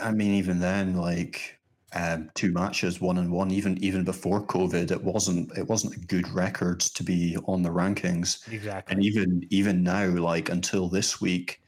[0.00, 1.58] I mean, even then, like
[1.94, 3.50] um, two matches, one and one.
[3.50, 7.68] Even even before COVID, it wasn't it wasn't a good record to be on the
[7.70, 8.50] rankings.
[8.50, 8.94] Exactly.
[8.94, 11.60] And even even now, like until this week,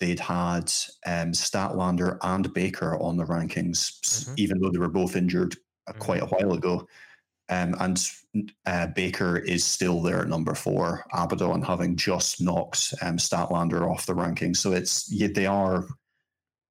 [0.00, 0.70] they'd had
[1.06, 4.34] um, Statlander and Baker on the rankings, Mhm.
[4.36, 5.98] even though they were both injured uh, Mhm.
[6.00, 6.86] quite a while ago.
[7.48, 8.02] Um, and
[8.66, 11.04] uh, Baker is still there at number four.
[11.12, 15.86] Abaddon having just knocked um, Statlander off the rankings, so it's yeah, they are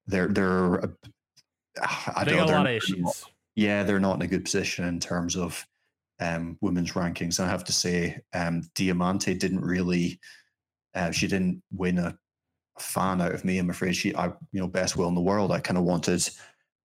[0.07, 0.83] they're they're.
[0.83, 0.87] uh,
[2.15, 3.25] I they don't got a lot of not- issues.
[3.55, 5.65] yeah, they're not in a good position in terms of
[6.19, 7.39] um, women's rankings.
[7.39, 10.19] And I have to say, um, Diamante didn't really,
[10.93, 12.17] uh, she didn't win a
[12.79, 13.57] fan out of me.
[13.57, 15.51] I'm afraid she, I, you know, best will in the world.
[15.51, 16.27] I kind of wanted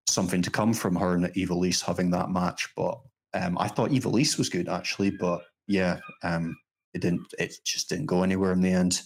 [0.06, 2.98] something to come from her and Ivelisse having that match, but
[3.34, 6.56] um, I thought Ivelisse was good actually, but yeah, um,
[6.94, 7.26] it didn't.
[7.38, 9.02] It just didn't go anywhere in the end.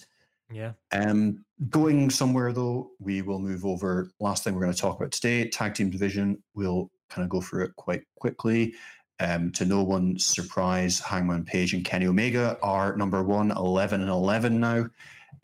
[0.50, 0.72] Yeah.
[0.92, 4.10] Um, going somewhere though, we will move over.
[4.20, 6.42] Last thing we're going to talk about today, tag team division.
[6.54, 8.74] We'll kind of go through it quite quickly.
[9.20, 14.10] Um, to no one's surprise, Hangman Page and Kenny Omega are number one, 11 and
[14.10, 14.86] 11 now.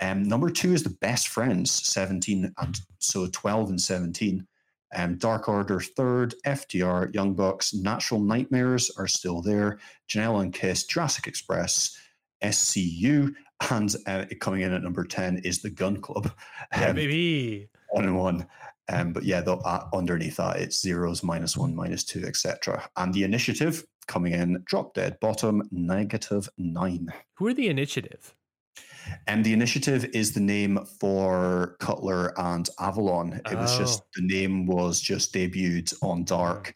[0.01, 4.47] Um, number two is the best friends, 17 and so 12 and 17.
[4.95, 9.79] Um, Dark Order third, FTR, Young Bucks, Natural Nightmares are still there.
[10.09, 11.97] Janelle and Kiss, Jurassic Express,
[12.43, 13.35] SCU,
[13.71, 16.31] and uh, coming in at number 10 is the Gunn Club.
[16.73, 17.69] Yeah, Um, baby.
[17.91, 18.47] one and one.
[18.89, 22.89] Um, but yeah, the, uh, underneath that, it's zeros, minus one, minus two, etc.
[22.97, 27.13] And the initiative coming in, drop dead bottom, negative nine.
[27.35, 28.35] Who are the initiative?
[29.27, 33.41] And the initiative is the name for Cutler and Avalon.
[33.51, 34.07] It was just Oh.
[34.17, 36.75] the name was just debuted on Dark.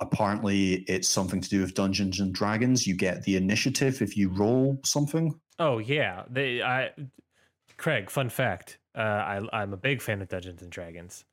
[0.00, 2.86] Apparently, it's something to do with Dungeons and Dragons.
[2.86, 5.38] You get the initiative if you roll something.
[5.58, 6.62] Oh yeah, they.
[6.62, 6.90] I.
[7.76, 8.78] Craig, fun fact.
[8.96, 11.24] Uh, I, I'm a big fan of Dungeons and Dragons.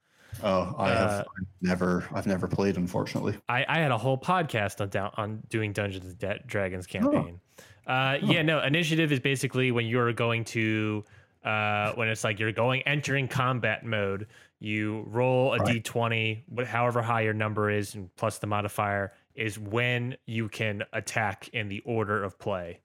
[0.44, 3.36] Oh, I Uh, have I've never, I've never played, unfortunately.
[3.50, 7.40] I, I had a whole podcast on down on doing Dungeons and Dragons Oh.
[7.88, 11.04] Uh, yeah, no, initiative is basically when you're going to
[11.44, 14.28] uh, when it's like you're going entering combat mode.
[14.60, 15.82] You roll a Right.
[15.84, 20.84] d20, wh- however high your number is, and plus the modifier is when you can
[20.92, 22.82] attack in the order of play.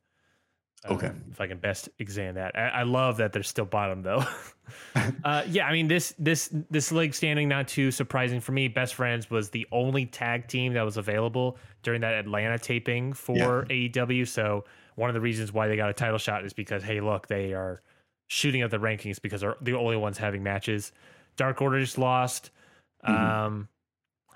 [0.89, 1.11] Okay.
[1.30, 2.57] if I can best examine that.
[2.57, 4.22] I, I love that they're still bottom though.
[5.24, 8.68] uh, yeah, I mean this this this leg standing not too surprising for me.
[8.68, 13.64] Best Friends was the only tag team that was available during that Atlanta taping for
[13.70, 14.28] AEW.
[14.28, 14.64] So
[14.97, 17.55] one of the reasons why they got a title shot is because hey, look, they
[17.55, 17.80] are
[18.28, 20.93] shooting at the rankings because they're the only ones having matches.
[21.37, 22.51] Dark Order just lost.
[23.07, 23.11] Mhm.
[23.11, 23.68] Um,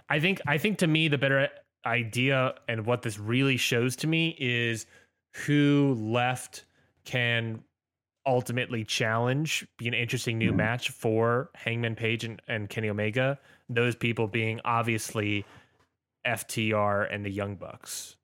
[0.09, 1.49] I think I think to me the better
[1.85, 4.87] idea and what this really shows to me is
[5.33, 6.65] who left
[7.05, 7.63] can
[8.27, 10.57] ultimately challenge, be an interesting new Mhm.
[10.57, 13.39] match for Hangman Page and, and Kenny Omega.
[13.71, 15.47] Those people being obviously
[16.27, 18.17] FTR and the Young Bucks.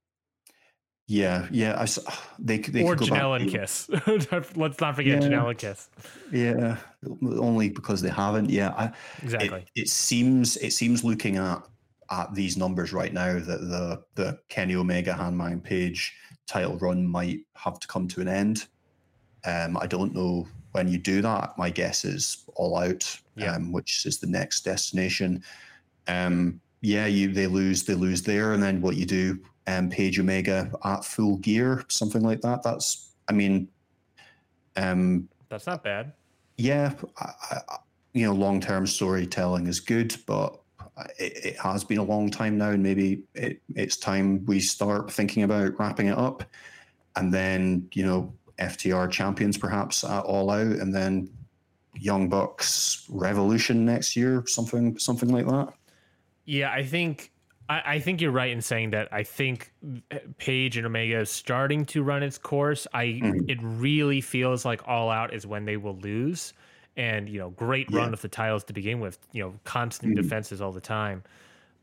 [1.07, 1.79] Yeah, yeah.
[1.81, 1.87] I,
[2.39, 3.89] they, they or could go back Janelle and Kiss.
[4.57, 5.29] Let's not forget Yeah.
[5.29, 5.89] Janelle and Kiss.
[6.33, 6.77] Yeah,
[7.23, 8.51] only because they haven't.
[8.51, 8.93] Yeah, I,
[9.23, 9.65] Exactly.
[9.75, 11.63] It, it seems it seems looking at
[12.11, 16.15] at these numbers right now that the the Kenny Omega Hangman Page
[16.47, 18.67] title run might have to come to an end.
[19.45, 21.57] Um, I don't know when you do that.
[21.59, 23.53] My guess is all out, Yeah.
[23.55, 25.43] um, which is the next destination.
[26.09, 29.41] Um, yeah, you they lose they lose there, and then what you do?
[29.67, 32.63] Um, Page Omega at full gear, something like that.
[32.63, 33.69] That's I mean,
[34.77, 36.13] um, That's not bad.
[36.59, 37.33] yeah, I,
[37.69, 37.77] I,
[38.13, 40.61] you know, long term storytelling is good, but
[41.19, 45.11] it, it has been a long time now, and maybe it, it's time we start
[45.11, 46.45] thinking about wrapping it up.
[47.17, 51.29] And then, you know, FTR champions perhaps at all out, and then
[51.95, 55.73] Young Bucks Revolution next year, something, something like that.
[56.45, 57.33] Yeah, I think
[57.69, 59.09] I, I think you're right in saying that.
[59.13, 59.73] I think
[60.39, 62.87] Page and Omega is starting to run its course.
[62.93, 63.49] I mm-hmm.
[63.49, 66.53] it really feels like All Out is when they will lose,
[66.97, 68.13] and you know, great run yeah.
[68.13, 69.19] of the titles to begin with.
[69.33, 70.23] You know, constant mm-hmm.
[70.23, 71.23] defenses all the time.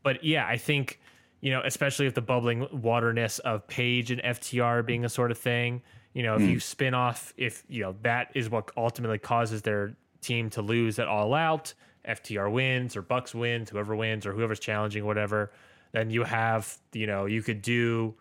[0.02, 1.00] But yeah, I think
[1.40, 5.38] you know, especially with the bubbling waterness of Page and FTR being a sort of
[5.38, 5.82] thing.
[6.14, 6.50] You know, if mm.
[6.50, 10.98] you spin off, if you know that is what ultimately causes their team to lose
[10.98, 11.72] at All Out,
[12.06, 15.50] FTR wins or Bucks wins, whoever wins or whoever's challenging, whatever
[15.92, 18.14] then you have you know you could do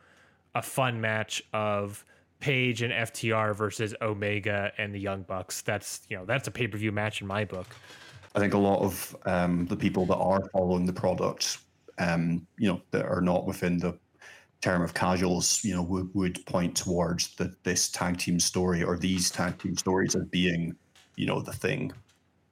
[0.53, 2.05] a fun match of
[2.41, 5.61] Page and FTR versus Omega and the Young Bucks.
[5.61, 7.67] That's you know that's a pay per view match in my book.
[8.35, 11.59] I think a lot of um, the people that are following the product,
[11.97, 13.97] um, you know, that are not within the
[14.61, 18.97] term of casuals, you know, would, would point towards the, this tag team story or
[18.97, 20.75] these tag team stories as being,
[21.15, 21.91] you know, the thing.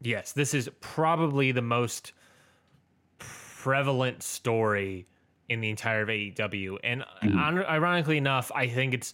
[0.02, 2.14] Yes, this is probably the most
[3.20, 5.08] prevalent story
[5.50, 6.78] in the entire of AEW.
[6.84, 7.38] And mm-hmm.
[7.38, 9.14] ironically enough, I think it's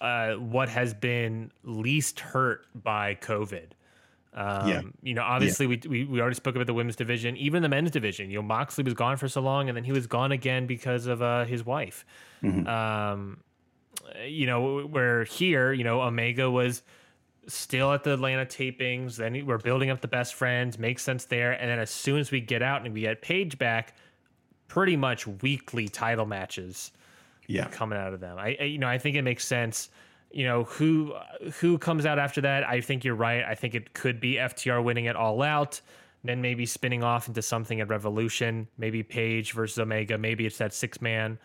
[0.00, 3.70] uh, what has been least hurt by COVID.
[4.32, 4.82] Um, yeah.
[5.02, 5.76] You know, obviously, yeah.
[5.84, 8.30] we, we, we already spoke about the women's division, even the men's division.
[8.30, 11.06] You know, Moxley was gone for so long, and then he was gone again because
[11.06, 12.04] of uh, his wife.
[12.42, 12.66] Mm-hmm.
[12.66, 13.38] Um,
[14.24, 16.82] you know, where here, you know, Omega was
[17.46, 19.16] still at the Atlanta tapings.
[19.16, 20.78] Then we're building up the best friends.
[20.78, 21.52] Makes sense there.
[21.52, 23.94] And then as soon as we get out and we get Page back,
[24.68, 26.92] pretty much weekly title matches.
[27.50, 28.38] Yeah, coming out of them.
[28.38, 29.90] I, I you know I think it makes sense.
[30.30, 31.14] You know who
[31.60, 32.64] who comes out after that.
[32.64, 33.44] I think you're right.
[33.44, 35.80] I think it could be FTR winning it all out.
[36.22, 38.68] Then maybe spinning off into something at Revolution.
[38.76, 40.18] Maybe Page versus Omega.
[40.18, 41.38] Maybe it's that six man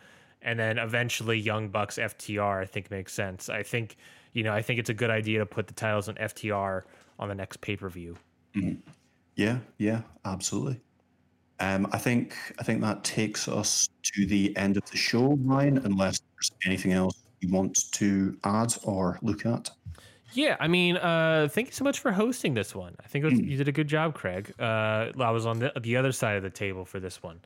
[0.45, 2.61] and then eventually Young Bucks FTR.
[2.61, 3.49] I think makes sense.
[3.49, 3.97] I think
[4.31, 6.83] you know, I think it's a good idea to put the titles on FTR
[7.17, 8.17] on the next pay per view.
[8.53, 8.81] Mm-hmm.
[9.35, 10.81] Yeah, yeah, absolutely.
[11.59, 15.77] Um, I think I think that takes us to the end of the show, Ryan.
[15.79, 19.69] Unless there's anything else you want to add or look at.
[20.33, 22.95] Yeah, I mean, uh, thank you so much for hosting this one.
[23.01, 23.47] I think was, mm.
[23.47, 24.53] you did a good job, Craig.
[24.59, 27.39] Uh, I was on the, the other side of the table for this one.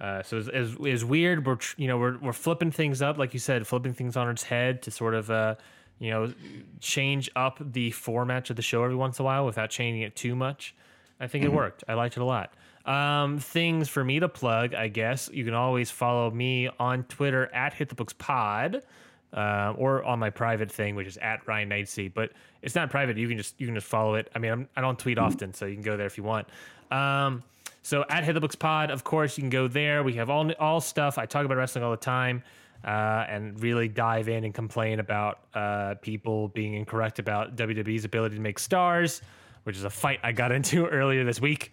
[0.00, 0.48] Uh, so it's,
[0.80, 1.44] it's, weird.
[1.46, 4.44] We're you know we're we're flipping things up, like you said, flipping things on its
[4.44, 5.56] head to sort of uh,
[6.02, 6.32] you know,
[6.80, 10.16] change up the format of the show every once in a while without changing it
[10.16, 10.74] too much.
[11.20, 11.54] I think mm-hmm.
[11.54, 11.84] it worked.
[11.86, 12.52] I liked it a lot.
[12.84, 15.30] Um, things for me to plug, I guess.
[15.32, 18.82] You can always follow me on Twitter at Hit the Books Pod,
[19.32, 22.12] uh, or on my private thing, which is at Ryan Knightsey.
[22.12, 23.16] But it's not private.
[23.16, 24.30] You can just you can just follow it.
[24.34, 25.26] I mean, I'm, I do not tweet mm-hmm.
[25.26, 26.48] often, so you can go there if you want.
[26.90, 27.42] Um,
[27.82, 30.02] so at Hit the Books Pod, of course, you can go there.
[30.02, 31.18] We have all all stuff.
[31.18, 32.42] I talk about wrestling all the time
[32.84, 38.36] uh, and really dive in and complain about uh, people being incorrect about WWE's ability
[38.36, 39.22] to make stars,
[39.64, 41.72] which is a fight I got into earlier this week.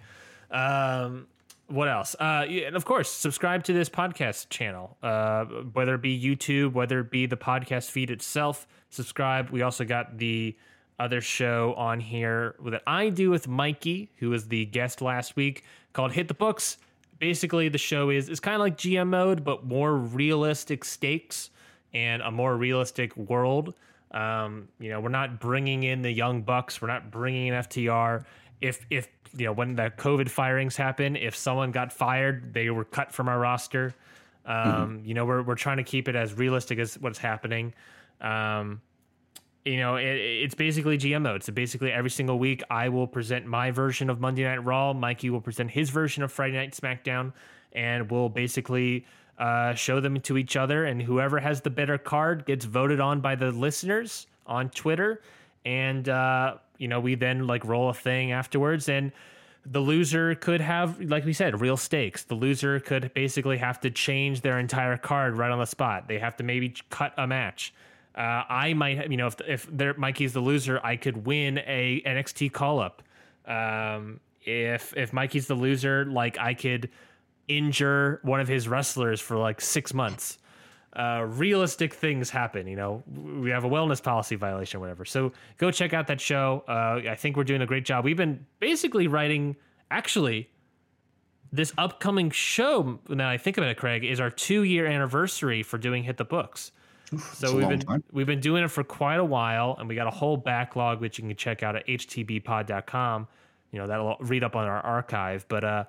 [0.52, 1.28] Um,
[1.68, 2.16] what else?
[2.20, 7.00] Uh, and of course, subscribe to this podcast channel, uh, whether it be YouTube, whether
[7.00, 8.68] it be the podcast feed itself.
[8.90, 9.52] Subscribe.
[9.52, 10.58] We also got the
[10.98, 15.64] other show on here that I do with Mikey, who was the guest last week,
[15.94, 16.78] called Hit the Books
[17.20, 21.52] basically the show is is kind of like GM mode, but more realistic stakes
[21.94, 23.76] and a more realistic world.
[24.12, 26.82] Um, you know, we're not bringing in the young bucks.
[26.82, 28.24] We're not bringing in FTR.
[28.62, 29.08] If if
[29.38, 33.28] you know when the COVID firings happen, if someone got fired, they were cut from
[33.28, 33.94] our roster.
[34.46, 35.06] Um, mm-hmm.
[35.06, 37.74] You know, we're we're trying to keep it as realistic as what's happening.
[38.22, 38.82] Um,
[39.66, 41.44] you know, it, it's basically GM mode.
[41.44, 44.94] So basically, every single week, I will present my version of Monday Night Raw.
[44.94, 47.34] Mikey will present his version of Friday Night SmackDown,
[47.74, 49.06] and we'll basically
[49.38, 50.86] uh, show them to each other.
[50.86, 55.22] And whoever has the better card gets voted on by the listeners on Twitter.
[55.70, 59.12] And uh, you know, we then like roll a thing afterwards, and
[59.68, 62.24] the loser could have, like we said, real stakes.
[62.24, 66.08] The loser could basically have to change their entire card right on the spot.
[66.08, 67.72] They have to maybe cut a match.
[68.16, 72.52] Uh, I might, you know, if if Mikey's the loser, I could win a NXT
[72.52, 73.04] call up.
[73.46, 76.90] Um, if if Mikey's the loser, like I could
[77.48, 80.40] injure one of his wrestlers for like six months.
[80.94, 82.66] Uh, realistic things happen.
[82.66, 85.06] You know, we have a wellness policy violation, or whatever.
[85.06, 86.64] So go check out that show.
[86.68, 88.06] Uh, I think we're doing a great job.
[88.06, 89.56] We've been basically writing,
[89.92, 90.50] actually,
[91.52, 93.00] this upcoming show.
[93.08, 96.26] Now I think about it, Craig, is our two year anniversary for doing Hit the
[96.26, 96.72] Books.
[97.14, 98.04] Oof, so we've been time.
[98.12, 101.18] we've been doing it for quite a while, and we got a whole backlog which
[101.18, 103.28] you can check out at htbpod.com.
[103.72, 105.84] You know that'll read up on our archive, but uh,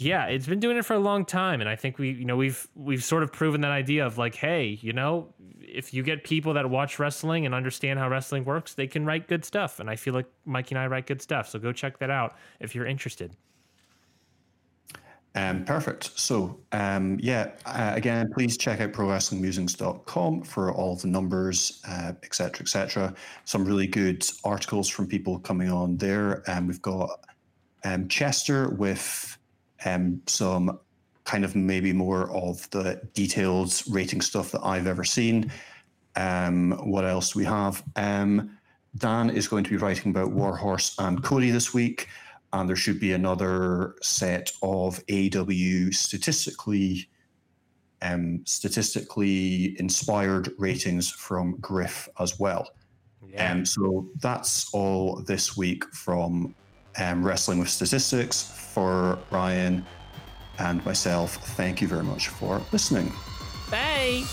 [0.00, 2.36] yeah, it's been doing it for a long time, and I think we you know
[2.36, 6.24] we've we've sort of proven that idea of like, hey, you know, if you get
[6.24, 9.90] people that watch wrestling and understand how wrestling works, they can write good stuff, and
[9.90, 11.50] I feel like Mikey and I write good stuff.
[11.50, 13.36] So go check that out if you're interested.
[15.34, 16.18] Um, perfect.
[16.18, 21.80] So, um, yeah, uh, again, please check out prowrestlingmusings.com for all the numbers,
[22.24, 23.08] etc., uh, etc.
[23.08, 23.14] Et
[23.44, 26.42] Some really good articles from people coming on there.
[26.48, 27.26] And um, we've got
[27.84, 29.38] um, Chester with
[29.84, 30.78] um, some
[31.24, 35.52] kind of maybe more of the detailed rating stuff that I've ever seen.
[36.16, 37.82] Um, what else do we have?
[37.96, 38.58] Um,
[38.96, 42.08] Dan is going to be writing about Warhorse and Cody this week
[42.52, 47.08] and there should be another set of AEW statistically
[48.02, 52.70] um, statistically inspired ratings from Griff as well.
[53.28, 53.52] Yeah.
[53.52, 56.54] Um, so that's all this week from
[56.98, 58.42] um, Wrestling with Statistics
[58.74, 59.84] for Ryan
[60.58, 61.36] and myself.
[61.56, 63.12] Thank you very much for listening.
[63.70, 64.24] Bye.